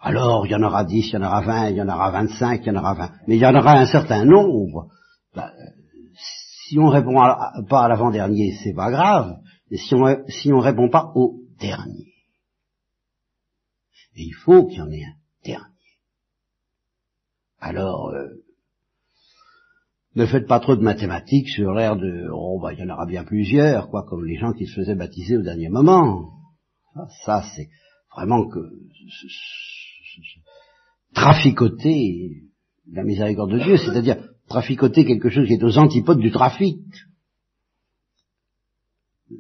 Alors, 0.02 0.46
il 0.46 0.52
y 0.52 0.56
en 0.56 0.64
aura 0.64 0.86
dix, 0.86 1.08
il 1.08 1.14
y 1.14 1.18
en 1.18 1.24
aura 1.24 1.42
vingt, 1.42 1.70
il 1.70 1.76
y 1.76 1.82
en 1.82 1.90
aura 1.90 2.10
vingt-cinq, 2.12 2.62
il 2.64 2.68
y 2.68 2.72
en 2.72 2.80
aura 2.80 2.94
vingt. 2.94 3.12
Mais 3.28 3.36
il 3.36 3.42
y 3.42 3.46
en 3.46 3.56
aura 3.56 3.74
un 3.74 3.86
certain 3.86 4.24
nombre. 4.24 4.88
Ben, 5.36 5.52
si 6.68 6.80
on 6.80 6.88
répond 6.88 7.16
pas 7.68 7.86
à 7.86 7.88
l'avant-dernier, 7.90 8.56
c'est 8.64 8.74
pas 8.74 8.92
grave. 8.92 9.38
Mais 9.70 9.78
si 9.78 9.94
on, 9.96 10.06
si 10.30 10.54
on 10.54 10.60
répond 10.60 10.90
pas 10.90 11.12
au 11.16 11.42
dernier. 11.60 12.14
Il 14.16 14.34
faut 14.34 14.68
qu'il 14.68 14.80
y 14.80 14.82
en 14.82 14.92
ait 14.92 15.04
un 15.04 15.16
dernier. 15.46 15.66
Alors, 17.60 18.10
euh, 18.10 18.28
ne 20.16 20.26
faites 20.26 20.48
pas 20.48 20.60
trop 20.60 20.76
de 20.76 20.82
mathématiques 20.82 21.50
sur 21.50 21.74
l'air 21.74 21.96
de 21.96 22.28
oh 22.34 22.60
bah 22.62 22.74
il 22.74 22.80
y 22.80 22.84
en 22.84 22.94
aura 22.94 23.06
bien 23.06 23.24
plusieurs, 23.24 23.90
quoi, 23.90 24.04
comme 24.04 24.26
les 24.26 24.38
gens 24.38 24.54
qui 24.54 24.66
se 24.66 24.76
faisaient 24.76 24.96
baptiser 24.96 25.38
au 25.38 25.42
dernier 25.42 25.70
moment. 25.70 26.32
Ça, 27.26 27.44
c'est 27.56 27.70
vraiment 28.14 28.48
que 28.48 28.60
traficoter 31.14 32.44
la 32.92 33.04
miséricorde 33.04 33.52
de 33.52 33.60
Dieu, 33.60 33.78
c'est-à-dire 33.78 34.18
traficoter 34.48 35.06
quelque 35.06 35.30
chose 35.30 35.48
qui 35.48 35.54
est 35.54 35.64
aux 35.64 35.78
antipodes 35.78 36.20
du 36.20 36.32
trafic. 36.32 36.80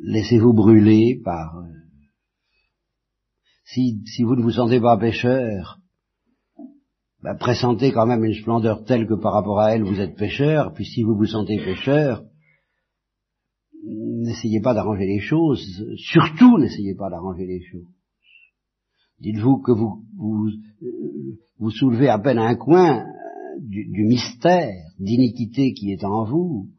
Laissez-vous 0.04 0.54
brûler 0.54 1.20
par... 1.24 1.58
Euh, 1.58 1.80
si, 3.66 4.24
vous 4.24 4.36
ne 4.36 4.42
vous 4.42 4.52
sentez 4.52 4.80
pas 4.80 4.98
pécheur, 4.98 5.80
ben, 7.22 7.36
pressentez 7.36 7.92
quand 7.92 8.08
même 8.08 8.24
une 8.24 8.34
splendeur 8.34 8.84
telle 8.86 9.08
que 9.08 9.14
par 9.14 9.34
rapport 9.34 9.60
à 9.60 9.76
elle 9.76 9.84
vous 9.84 10.00
êtes 10.00 10.16
pécheur, 10.16 10.74
puis 10.74 10.86
si 10.86 11.04
vous 11.04 11.16
vous 11.16 11.26
sentez 11.26 11.58
pécheur, 11.58 12.24
n'essayez 13.84 14.62
pas 14.62 14.74
d'arranger 14.74 15.06
les 15.06 15.20
choses, 15.20 15.62
surtout 15.98 16.58
n'essayez 16.58 16.96
pas 16.96 17.10
d'arranger 17.10 17.46
les 17.46 17.62
choses. 17.64 17.88
Dites-vous 19.22 19.58
que 19.58 19.72
vous, 19.72 20.04
vous, 21.58 21.72
soulevez 21.72 22.08
à 22.08 22.20
peine 22.20 22.40
un 22.40 22.56
coin 22.56 23.06
du, 23.60 24.06
mystère 24.06 24.74
d'iniquité 24.98 25.74
qui 25.74 25.92
est 25.92 26.06
en 26.06 26.24
vous. 26.24 26.70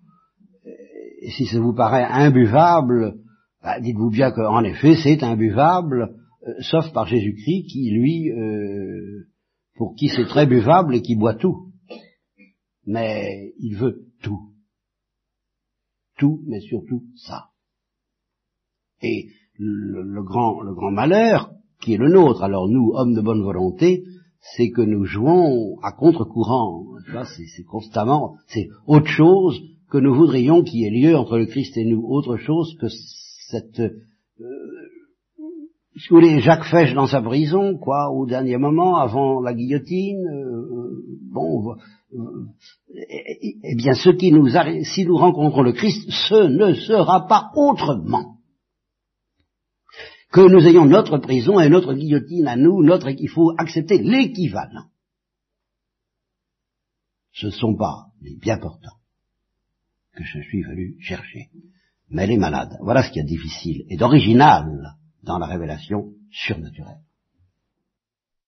Et 1.22 1.30
si 1.32 1.44
ça 1.46 1.60
vous 1.60 1.74
paraît 1.74 2.04
imbuvable, 2.04 3.18
bah, 3.62 3.78
dites-vous 3.78 4.10
bien 4.10 4.30
qu'en 4.30 4.64
effet 4.64 4.96
c'est 5.02 5.22
imbuvable, 5.22 6.16
euh, 6.46 6.54
sauf 6.60 6.90
par 6.94 7.06
Jésus-Christ 7.06 7.66
qui, 7.66 7.90
lui, 7.90 8.30
euh, 8.30 9.26
pour 9.76 9.94
qui 9.94 10.08
c'est 10.08 10.24
très 10.24 10.46
buvable 10.46 10.94
et 10.94 11.02
qui 11.02 11.16
boit 11.16 11.34
tout. 11.34 11.72
Mais 12.86 13.52
il 13.58 13.76
veut 13.76 14.06
tout. 14.22 14.54
Tout, 16.16 16.40
mais 16.46 16.60
surtout 16.60 17.04
ça. 17.16 17.50
Et 19.02 19.28
le 19.58 20.22
grand, 20.22 20.62
le 20.62 20.74
grand 20.74 20.90
malheur, 20.90 21.52
qui 21.80 21.94
est 21.94 21.98
le 21.98 22.08
nôtre. 22.08 22.42
Alors 22.42 22.68
nous, 22.68 22.92
hommes 22.94 23.14
de 23.14 23.20
bonne 23.20 23.42
volonté, 23.42 24.04
c'est 24.56 24.70
que 24.70 24.82
nous 24.82 25.04
jouons 25.04 25.78
à 25.82 25.92
contre-courant. 25.92 26.84
C'est 27.36 27.64
constamment, 27.64 28.36
c'est 28.46 28.68
autre 28.86 29.08
chose 29.08 29.60
que 29.90 29.98
nous 29.98 30.14
voudrions 30.14 30.62
qu'il 30.62 30.80
y 30.80 30.86
ait 30.86 30.90
lieu 30.90 31.16
entre 31.16 31.38
le 31.38 31.46
Christ 31.46 31.76
et 31.76 31.84
nous, 31.84 32.04
autre 32.06 32.36
chose 32.36 32.74
que 32.80 32.86
cette... 33.48 33.80
Euh, 33.80 33.90
si 35.96 36.40
Jacques 36.40 36.64
Fesch 36.64 36.94
dans 36.94 37.08
sa 37.08 37.20
prison, 37.20 37.76
quoi, 37.76 38.10
au 38.10 38.24
dernier 38.24 38.56
moment, 38.56 38.96
avant 38.96 39.40
la 39.40 39.52
guillotine, 39.52 40.24
euh, 40.28 41.02
bon, 41.32 41.72
euh, 42.14 42.16
eh, 42.94 43.74
bien, 43.74 43.92
ce 43.94 44.10
qui 44.10 44.32
nous 44.32 44.56
arrive, 44.56 44.84
si 44.84 45.04
nous 45.04 45.16
rencontrons 45.16 45.62
le 45.62 45.72
Christ, 45.72 46.08
ce 46.08 46.46
ne 46.46 46.74
sera 46.74 47.26
pas 47.26 47.50
autrement 47.56 48.39
que 50.30 50.40
nous 50.40 50.66
ayons 50.66 50.84
notre 50.84 51.18
prison 51.18 51.58
et 51.58 51.68
notre 51.68 51.94
guillotine 51.94 52.46
à 52.46 52.56
nous, 52.56 52.82
notre, 52.82 53.10
il 53.10 53.28
faut 53.28 53.52
accepter 53.58 53.98
l'équivalent. 53.98 54.86
Ce 57.32 57.46
ne 57.46 57.50
sont 57.52 57.76
pas 57.76 58.06
les 58.22 58.36
bien 58.36 58.58
portants 58.58 58.98
que 60.14 60.24
je 60.24 60.40
suis 60.40 60.62
venu 60.62 60.96
chercher, 61.00 61.50
mais 62.10 62.26
les 62.26 62.36
malades. 62.36 62.76
Voilà 62.80 63.02
ce 63.02 63.10
qui 63.10 63.20
est 63.20 63.24
difficile 63.24 63.84
et 63.88 63.96
d'original 63.96 64.96
dans 65.22 65.38
la 65.38 65.46
révélation 65.46 66.12
surnaturelle. 66.30 67.02